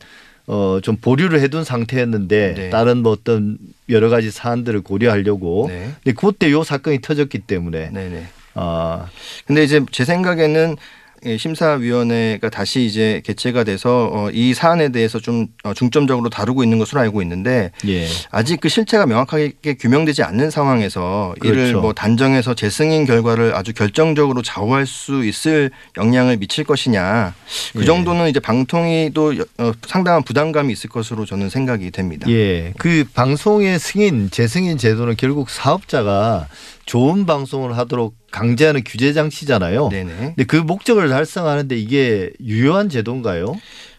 어 0.48 0.80
좀 0.82 0.96
보류를 0.96 1.42
해둔 1.42 1.66
상태였는데 1.66 2.54
네. 2.56 2.70
다른 2.70 3.00
뭐 3.00 3.12
어떤 3.12 3.58
여러 3.90 4.08
가지 4.10 4.32
사안들을 4.32 4.82
고려하려고 4.84 5.66
네. 5.68 5.92
근데 6.02 6.16
그때 6.18 6.50
요 6.52 6.64
사건이 6.64 7.02
터졌기 7.02 7.40
때문에 7.40 7.90
네네. 7.92 8.24
아 8.56 9.08
근데 9.46 9.64
이제 9.64 9.82
제 9.92 10.06
생각에는 10.06 10.78
예, 10.78 11.01
심사위원회가 11.38 12.50
다시 12.50 12.86
이제 12.86 13.22
개최가 13.26 13.64
돼서 13.64 14.10
어, 14.12 14.30
이 14.32 14.54
사안에 14.54 14.90
대해서 14.90 15.20
좀 15.20 15.48
어, 15.64 15.74
중점적으로 15.74 16.30
다루고 16.30 16.64
있는 16.64 16.80
것으로 16.80 17.00
알고 17.02 17.22
있는데 17.22 17.72
예. 17.88 18.08
아직 18.32 18.60
그 18.60 18.70
실체가 18.70 19.06
명확하게 19.06 19.54
규명되지 19.80 20.24
않는 20.24 20.50
상황에서 20.50 21.36
이를 21.44 21.56
그렇죠. 21.56 21.82
뭐 21.82 21.94
단정해서 21.94 22.54
재승인 22.54 23.06
결과를 23.06 23.56
아주 23.56 23.74
결정적으로 23.74 24.42
좌우할 24.42 24.86
수 24.86 25.24
있을 25.26 25.72
영향을 25.98 26.38
미칠 26.38 26.64
것이냐 26.64 27.34
그 27.74 27.82
예. 27.82 27.86
정도는 27.86 28.30
이제 28.30 28.40
방통위도 28.40 29.38
여- 29.38 29.46
어, 29.60 29.72
상당한 29.88 30.24
부담감이 30.24 30.72
있을 30.74 30.90
것으로 30.90 31.26
저는 31.26 31.50
생각이 31.50 31.92
됩니다. 31.92 32.30
예. 32.30 32.74
그 32.78 33.06
방송의 33.14 33.80
승인, 33.80 34.30
재승인 34.32 34.78
제도는 34.78 35.16
결국 35.18 35.50
사업자가 35.50 36.48
좋은 36.86 37.26
방송을 37.26 37.78
하도록 37.78 38.16
강제하는 38.32 38.82
규제 38.86 39.14
장치잖아요. 39.14 39.90
네네. 39.90 40.12
근데 40.18 40.44
그 40.44 40.56
목적을 40.56 41.10
달성하는데 41.10 41.76
이게 41.78 42.32
유효한 42.44 42.90
제도인가요? 42.90 43.56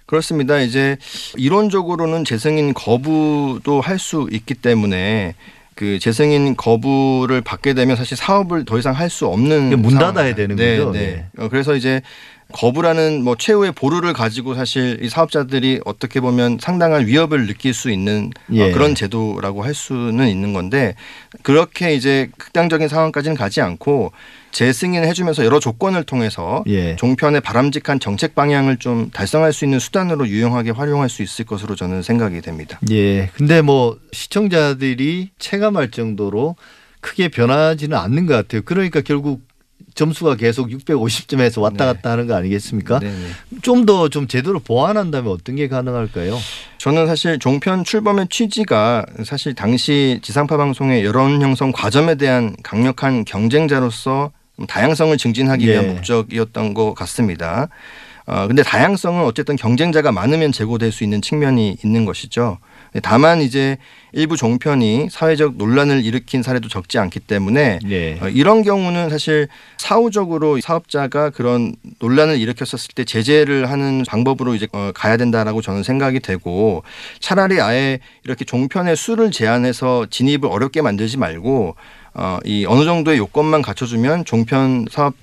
그렇습니다. 0.07 0.61
이제 0.61 0.97
이론적으로는 1.37 2.25
재승인 2.25 2.75
거부도 2.75 3.81
할 3.81 3.99
수 3.99 4.29
있기 4.31 4.55
때문에 4.55 5.35
그 5.75 5.99
재승인 5.99 6.55
거부를 6.57 7.41
받게 7.41 7.73
되면 7.75 7.97
사실 7.97 8.17
사업을 8.17 8.65
더 8.67 8.79
이상 8.79 8.95
할 8.95 9.09
수 9.09 9.27
없는 9.27 9.81
문. 9.81 9.95
닫아야 9.95 10.35
되는 10.35 10.57
네, 10.57 10.77
거죠? 10.77 10.91
네. 10.93 10.99
네. 10.99 11.27
어, 11.39 11.49
그래서 11.49 11.75
이제 11.75 12.03
거부라는 12.53 13.25
뭐 13.25 13.37
최후의 13.37 13.73
보루를 13.73 14.13
가지고 14.13 14.55
사실 14.55 14.99
이 15.03 15.09
사업자들이 15.09 15.81
어떻게 15.85 16.21
보면 16.21 16.59
상당한 16.61 17.07
위협을 17.07 17.47
느낄 17.47 17.75
수 17.75 17.91
있는 17.91 18.31
어, 18.51 18.55
예. 18.55 18.71
그런 18.73 18.95
제도라고 18.95 19.63
할 19.63 19.75
수는 19.75 20.29
있는 20.29 20.53
건데 20.53 20.95
그렇게 21.43 21.95
이제 21.95 22.31
극단적인 22.39 22.89
상황까지는 22.89 23.37
가지 23.37 23.61
않고 23.61 24.13
재승인을 24.53 25.09
해주면서 25.09 25.45
여러 25.45 25.59
조건을 25.59 26.05
통해서 26.05 26.63
예. 26.69 26.97
종편의 26.97 27.41
바람직한 27.41 27.99
정책 27.99 28.35
방향을 28.35 28.77
좀 28.77 29.11
달성할 29.11 29.53
수 29.53 29.65
있는 29.65 29.79
수단으로 29.79 30.29
유용하게 30.29 30.71
활용할 30.71 31.09
수 31.09 31.23
있을 31.23 31.45
것으로 31.45 31.75
저는 31.75 32.03
생각이 32.03 32.41
됩니다. 32.43 32.79
예. 32.91 33.31
근데 33.35 33.63
뭐 33.63 33.99
시청자들이 34.13 35.31
체감할 35.39 35.91
정도로 35.91 36.57
크게 37.01 37.29
변하지는 37.29 37.97
않는 37.97 38.27
것 38.27 38.35
같아요. 38.35 38.63
그러니까 38.65 39.01
결국 39.01 39.43
점수가 39.95 40.37
계속 40.37 40.69
650점에서 40.69 41.61
왔다 41.61 41.87
네. 41.87 41.93
갔다 41.93 42.11
하는 42.13 42.27
거 42.27 42.35
아니겠습니까? 42.35 42.99
네네. 42.99 43.15
좀더좀 43.63 44.29
제대로 44.29 44.59
보완한다면 44.59 45.33
어떤 45.33 45.57
게 45.57 45.69
가능할까요? 45.69 46.39
저는 46.79 47.07
사실 47.07 47.39
종편 47.39 47.85
출범의 47.85 48.29
취지가 48.29 49.07
사실 49.25 49.55
당시 49.55 50.21
지상파 50.23 50.57
방송의 50.57 51.05
여론 51.05 51.43
형성 51.43 51.73
과점에 51.73 52.17
대한 52.17 52.57
강력한 52.63 53.25
경쟁자로서 53.25 54.33
다양성을 54.69 55.17
증진하기 55.17 55.67
위한 55.67 55.85
예. 55.85 55.89
목적이었던 55.89 56.75
것 56.75 56.95
같습니다. 56.95 57.69
어, 58.27 58.47
근데 58.47 58.63
다양성은 58.63 59.25
어쨌든 59.25 59.57
경쟁자가 59.57 60.13
많으면 60.13 60.53
제고될 60.53 60.93
수 60.93 61.05
있는 61.05 61.21
측면이 61.23 61.79
있는 61.85 62.05
것이죠. 62.05 62.59
다만 63.03 63.41
이제 63.41 63.79
일부 64.13 64.37
종편이 64.37 65.09
사회적 65.11 65.55
논란을 65.57 66.05
일으킨 66.05 66.43
사례도 66.43 66.69
적지 66.69 66.99
않기 66.99 67.21
때문에 67.21 67.79
네. 67.83 68.19
어, 68.21 68.29
이런 68.29 68.63
경우는 68.63 69.09
사실 69.09 69.49
사후적으로 69.79 70.61
사업자가 70.61 71.31
그런 71.31 71.75
논란을 72.01 72.39
일으켰었을 72.39 72.91
때 72.95 73.05
제재를 73.05 73.71
하는 73.71 74.05
방법으로 74.07 74.55
이제 74.55 74.69
어, 74.73 74.93
가야 74.95 75.17
된다라고 75.17 75.63
저는 75.63 75.83
생각이 75.83 76.21
되고 76.21 76.83
차라리 77.21 77.61
아예 77.63 78.01
이렇게 78.25 78.45
종편의 78.45 78.97
수를 78.97 79.31
제한해서 79.31 80.07
진입을 80.11 80.45
어렵게 80.45 80.83
만들지 80.83 81.17
말고 81.17 81.75
어, 82.15 82.39
이 82.45 82.67
어느 82.67 82.85
정도의 82.85 83.17
요건만 83.17 83.63
갖춰주면 83.63 84.27
종편 84.27 84.87
사업 84.91 85.15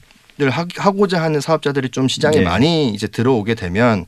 을 0.42 0.50
하- 0.50 0.66
하고자 0.78 1.22
하는 1.22 1.42
사업자들이 1.42 1.90
좀 1.90 2.08
시장에 2.08 2.38
네. 2.38 2.44
많이 2.44 2.90
이제 2.94 3.08
들어오게 3.08 3.56
되면 3.56 4.06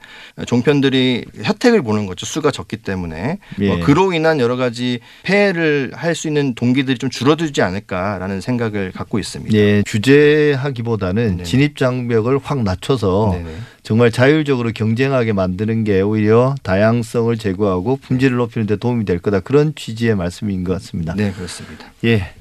종편들이 0.47 1.25
혜택을 1.43 1.81
보는 1.81 2.05
거죠 2.05 2.25
수가 2.25 2.51
적기 2.51 2.77
때문에 2.77 3.39
예. 3.59 3.67
뭐 3.67 3.79
그로 3.85 4.13
인한 4.13 4.39
여러 4.39 4.55
가지 4.55 4.99
폐해를 5.23 5.91
할 5.93 6.15
수 6.15 6.27
있는 6.27 6.53
동기들이 6.55 6.97
좀 6.99 7.09
줄어들지 7.09 7.61
않을까라는 7.61 8.41
생각을 8.41 8.91
갖고 8.91 9.17
있습니다. 9.19 9.53
예, 9.57 9.81
규제하기보다는 9.87 11.37
네. 11.37 11.43
진입 11.43 11.77
장벽을 11.77 12.39
확 12.43 12.63
낮춰서 12.63 13.31
네네. 13.33 13.55
정말 13.83 14.11
자율적으로 14.11 14.71
경쟁하게 14.73 15.33
만드는 15.33 15.83
게 15.83 16.01
오히려 16.01 16.55
다양성을 16.63 17.35
제고하고 17.37 17.97
품질을 17.97 18.37
높이는 18.37 18.67
데 18.67 18.75
도움이 18.75 19.05
될 19.05 19.19
거다. 19.19 19.39
그런 19.39 19.73
취지의 19.75 20.15
말씀인 20.15 20.63
것 20.63 20.73
같습니다. 20.73 21.13
네 21.15 21.31
그렇습니다. 21.31 21.85
예. 22.05 22.33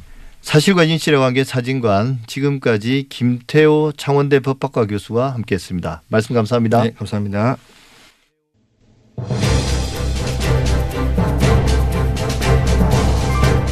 사실과 0.42 0.86
진실의 0.86 1.20
관계 1.20 1.44
사진관 1.44 2.18
지금까지 2.26 3.06
김태호 3.08 3.92
창원대 3.96 4.40
법학과 4.40 4.86
교수와 4.86 5.34
함께했습니다. 5.34 6.02
말씀 6.08 6.34
감사합니다. 6.34 6.82
네 6.82 6.92
감사합니다. 6.92 7.56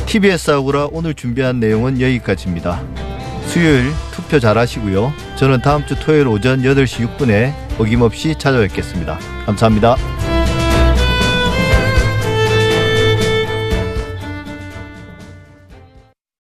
TBS 0.07 0.53
아고라 0.53 0.89
오늘 0.91 1.15
준비한 1.15 1.61
내용은 1.61 2.01
여기까지입니다. 2.01 2.83
수요일 3.47 3.93
투표 4.13 4.39
잘 4.39 4.57
하시고요. 4.57 5.13
저는 5.37 5.61
다음 5.63 5.87
주 5.87 5.99
토요일 5.99 6.29
오전 6.29 6.63
8시 6.63 7.17
6분에 7.17 7.53
어김없이 7.79 8.35
찾아뵙겠습니다. 8.39 9.19
감사합니다. 9.47 10.18